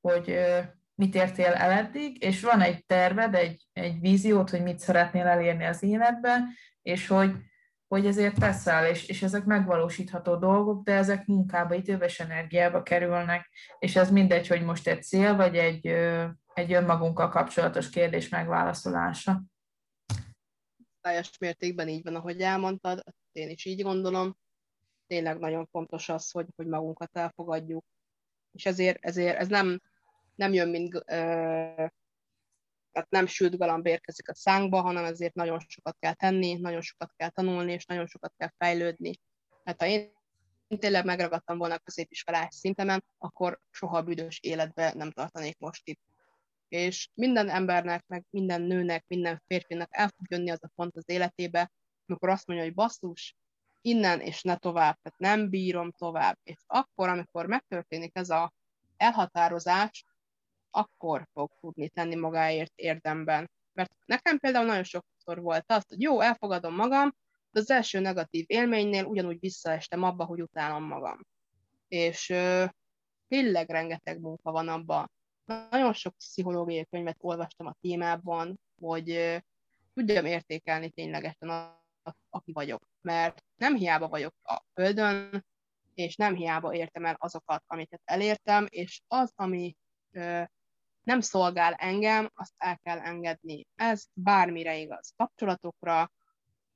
[0.00, 0.38] hogy
[0.94, 5.64] mit értél el eddig, és van egy terved, egy, egy víziót, hogy mit szeretnél elérni
[5.64, 6.48] az életben,
[6.82, 7.34] és hogy
[7.88, 13.50] hogy ezért teszel, és, és ezek megvalósítható dolgok, de ezek munkába, időbe és energiába kerülnek,
[13.78, 15.86] és ez mindegy, hogy most egy cél, vagy egy,
[16.54, 19.42] egy önmagunkkal kapcsolatos kérdés megválaszolása.
[21.00, 24.36] Teljes mértékben így van, ahogy elmondtad, én is így gondolom.
[25.06, 27.84] Tényleg nagyon fontos az, hogy, hogy magunkat elfogadjuk.
[28.52, 29.80] És ezért, ezért ez nem,
[30.34, 31.04] nem jön, mint
[32.92, 37.12] tehát nem sült galamb érkezik a szánkba, hanem ezért nagyon sokat kell tenni, nagyon sokat
[37.16, 39.20] kell tanulni, és nagyon sokat kell fejlődni.
[39.64, 40.12] Hát ha én
[40.78, 46.00] tényleg megragadtam volna a középiskolás szintemen, akkor soha büdös életbe nem tartanék most itt.
[46.70, 51.04] És minden embernek, meg minden nőnek, minden férfinak el fog jönni az a pont az
[51.06, 51.70] életébe,
[52.06, 53.36] amikor azt mondja, hogy basszus,
[53.80, 56.38] innen és ne tovább, tehát nem bírom tovább.
[56.42, 58.52] És akkor, amikor megtörténik ez a
[58.96, 60.04] elhatározás,
[60.70, 63.50] akkor fog tudni tenni magáért érdemben.
[63.72, 67.14] Mert nekem például nagyon sokszor volt az, hogy jó, elfogadom magam,
[67.50, 71.26] de az első negatív élménynél ugyanúgy visszaestem abba, hogy utálom magam.
[71.88, 72.64] És ö,
[73.28, 75.10] tényleg rengeteg munka van abban.
[75.70, 79.40] Nagyon sok pszichológiai könyvet olvastam a témában, hogy
[79.94, 81.62] tudjam értékelni ténylegesen a,
[82.02, 82.82] a, aki vagyok.
[83.00, 85.44] Mert nem hiába vagyok a földön,
[85.94, 89.76] és nem hiába értem el azokat, amiket elértem, és az, ami
[90.10, 90.42] ö,
[91.02, 93.66] nem szolgál engem, azt el kell engedni.
[93.74, 95.12] Ez bármire igaz.
[95.16, 96.10] Kapcsolatokra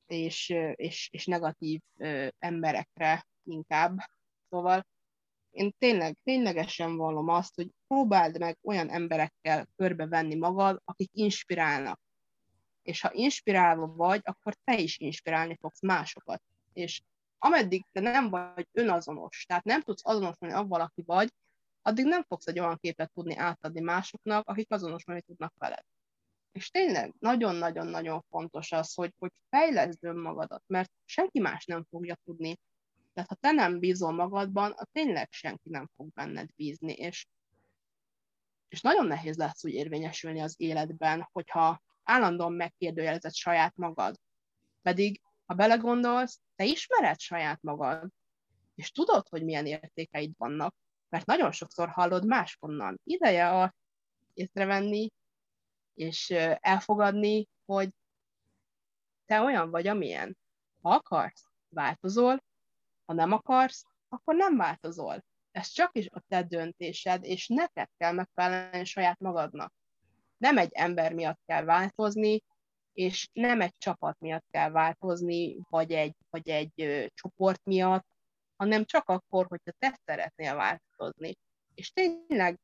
[0.06, 3.98] és, és, és negatív ö, emberekre inkább.
[4.50, 4.86] Szóval
[5.54, 12.00] én tényleg, ténylegesen vallom azt, hogy próbáld meg olyan emberekkel körbevenni magad, akik inspirálnak.
[12.82, 16.42] És ha inspirálva vagy, akkor te is inspirálni fogsz másokat.
[16.72, 17.02] És
[17.38, 21.32] ameddig te nem vagy önazonos, tehát nem tudsz azonosulni avval, aki vagy,
[21.82, 25.84] addig nem fogsz egy olyan képet tudni átadni másoknak, akik azonosulni tudnak veled.
[26.52, 32.58] És tényleg nagyon-nagyon-nagyon fontos az, hogy, hogy fejleszd önmagadat, mert senki más nem fogja tudni.
[33.14, 37.26] Tehát ha te nem bízol magadban, a tényleg senki nem fog benned bízni, és,
[38.68, 44.20] És nagyon nehéz lesz úgy érvényesülni az életben, hogyha állandóan megkérdőjelezed saját magad.
[44.82, 48.08] Pedig, ha belegondolsz, te ismered saját magad,
[48.74, 50.74] és tudod, hogy milyen értékeid vannak,
[51.08, 53.00] mert nagyon sokszor hallod máskonnan.
[53.04, 53.74] Ideje a
[54.34, 55.10] észrevenni,
[55.94, 56.30] és
[56.60, 57.90] elfogadni, hogy
[59.26, 60.38] te olyan vagy, amilyen.
[60.82, 62.42] Ha akarsz, változol,
[63.06, 65.24] ha nem akarsz, akkor nem változol.
[65.50, 69.72] Ez csak is a te döntésed, és neked kell megfelelni saját magadnak.
[70.36, 72.42] Nem egy ember miatt kell változni,
[72.92, 78.06] és nem egy csapat miatt kell változni, vagy egy, vagy egy ö, csoport miatt,
[78.56, 81.34] hanem csak akkor, hogyha te szeretnél változni.
[81.74, 82.60] És tényleg,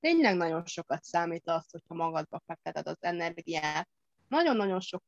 [0.00, 3.88] tényleg nagyon sokat számít az, hogyha magadba fekteted az energiát.
[4.28, 5.02] Nagyon-nagyon sok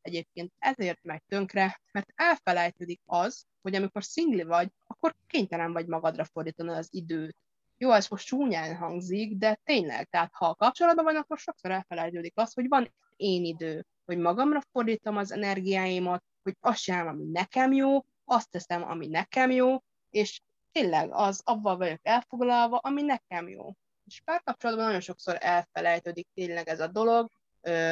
[0.00, 6.24] egyébként ezért megy tönkre, mert elfelejtődik az, hogy amikor szingli vagy, akkor kénytelen vagy magadra
[6.24, 7.36] fordítani az időt.
[7.78, 12.32] Jó, ez most csúnyán hangzik, de tényleg, tehát ha a kapcsolatban van, akkor sokszor elfelejtődik
[12.36, 17.72] az, hogy van én idő, hogy magamra fordítom az energiáimat, hogy azt sem, ami nekem
[17.72, 19.78] jó, azt teszem, ami nekem jó,
[20.10, 20.40] és
[20.72, 23.72] tényleg az abban vagyok elfoglalva, ami nekem jó.
[24.04, 27.30] És párkapcsolatban nagyon sokszor elfelejtődik tényleg ez a dolog,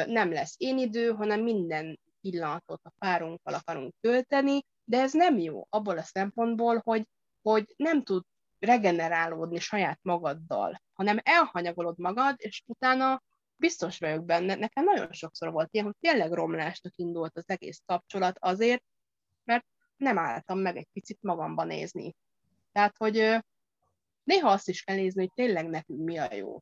[0.05, 5.67] nem lesz én idő, hanem minden pillanatot a párunkkal akarunk tölteni, de ez nem jó
[5.69, 7.07] abból a szempontból, hogy,
[7.41, 8.23] hogy nem tud
[8.59, 13.23] regenerálódni saját magaddal, hanem elhanyagolod magad, és utána
[13.55, 18.37] biztos vagyok benne, nekem nagyon sokszor volt ilyen, hogy tényleg romlásnak indult az egész kapcsolat
[18.39, 18.83] azért,
[19.43, 19.65] mert
[19.97, 22.15] nem álltam meg egy picit magamba nézni.
[22.71, 23.43] Tehát, hogy
[24.23, 26.61] néha azt is kell nézni, hogy tényleg nekünk mi a jó.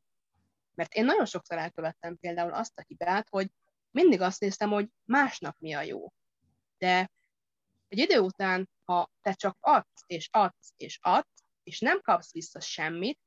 [0.74, 3.50] Mert én nagyon sokszor elkövettem például azt a hibát, hogy
[3.90, 6.12] mindig azt néztem, hogy másnak mi a jó.
[6.78, 7.10] De
[7.88, 12.60] egy idő után, ha te csak adsz, és adsz, és adsz, és nem kapsz vissza
[12.60, 13.18] semmit,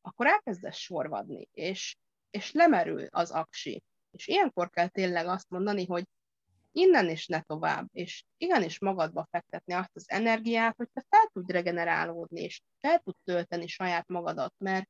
[0.00, 1.96] akkor elkezdesz sorvadni, és,
[2.30, 3.82] és lemerül az aksi.
[4.10, 6.04] És ilyenkor kell tényleg azt mondani, hogy
[6.72, 11.50] innen is ne tovább, és igenis magadba fektetni azt az energiát, hogy te fel tud
[11.50, 14.88] regenerálódni, és fel tud tölteni saját magadat, mert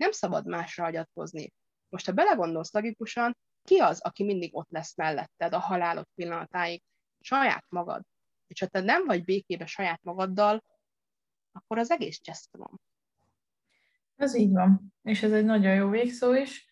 [0.00, 1.52] nem szabad másra hagyatkozni.
[1.88, 6.82] Most, ha belegondolsz logikusan, ki az, aki mindig ott lesz melletted a halálod pillanatáig?
[7.20, 8.02] Saját magad.
[8.46, 10.64] És ha te nem vagy békébe saját magaddal,
[11.52, 12.80] akkor az egész csesztelen.
[14.16, 14.94] Ez így van.
[15.02, 16.68] És ez egy nagyon jó végszó is.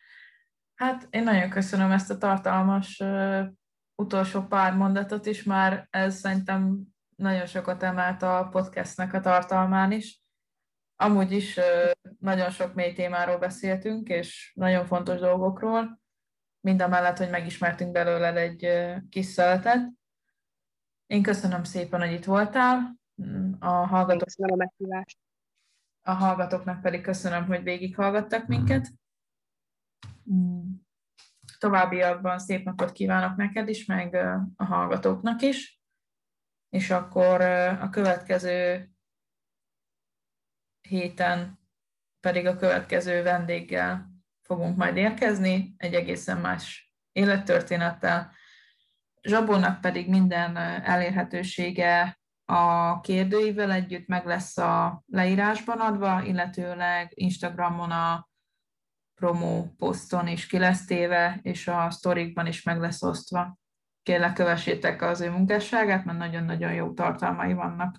[0.74, 3.46] Hát én nagyon köszönöm ezt a tartalmas uh,
[3.94, 6.82] utolsó pár mondatot is, már ez szerintem
[7.16, 10.22] nagyon sokat emelt a podcastnek a tartalmán is.
[11.00, 11.60] Amúgy is
[12.18, 16.00] nagyon sok mély témáról beszéltünk, és nagyon fontos dolgokról,
[16.60, 18.68] mind a mellett, hogy megismertünk belőled egy
[19.08, 19.90] kis szeletet.
[21.06, 22.96] Én köszönöm szépen, hogy itt voltál.
[23.58, 24.24] A hallgatók...
[24.24, 25.18] Köszönöm a meghívást.
[26.02, 28.88] A hallgatóknak pedig köszönöm, hogy végighallgattak minket.
[31.58, 34.14] Továbbiakban szép napot kívánok neked is, meg
[34.56, 35.80] a hallgatóknak is.
[36.68, 37.40] És akkor
[37.80, 38.90] a következő
[40.88, 41.58] héten
[42.20, 44.08] pedig a következő vendéggel
[44.42, 48.32] fogunk majd érkezni, egy egészen más élettörténettel.
[49.22, 58.28] Zsabónak pedig minden elérhetősége a kérdőivel együtt meg lesz a leírásban adva, illetőleg Instagramon a
[59.14, 63.58] promo poszton is ki lesz téve, és a sztorikban is meg lesz osztva.
[64.02, 67.96] Kérlek, kövessétek az ő munkásságát, mert nagyon-nagyon jó tartalmai vannak.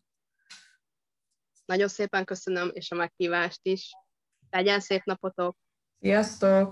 [1.70, 3.91] Nagyon szépen köszönöm, és a meghívást is.
[4.50, 5.58] Legyen szép napotok!
[6.00, 6.68] Sziasztok!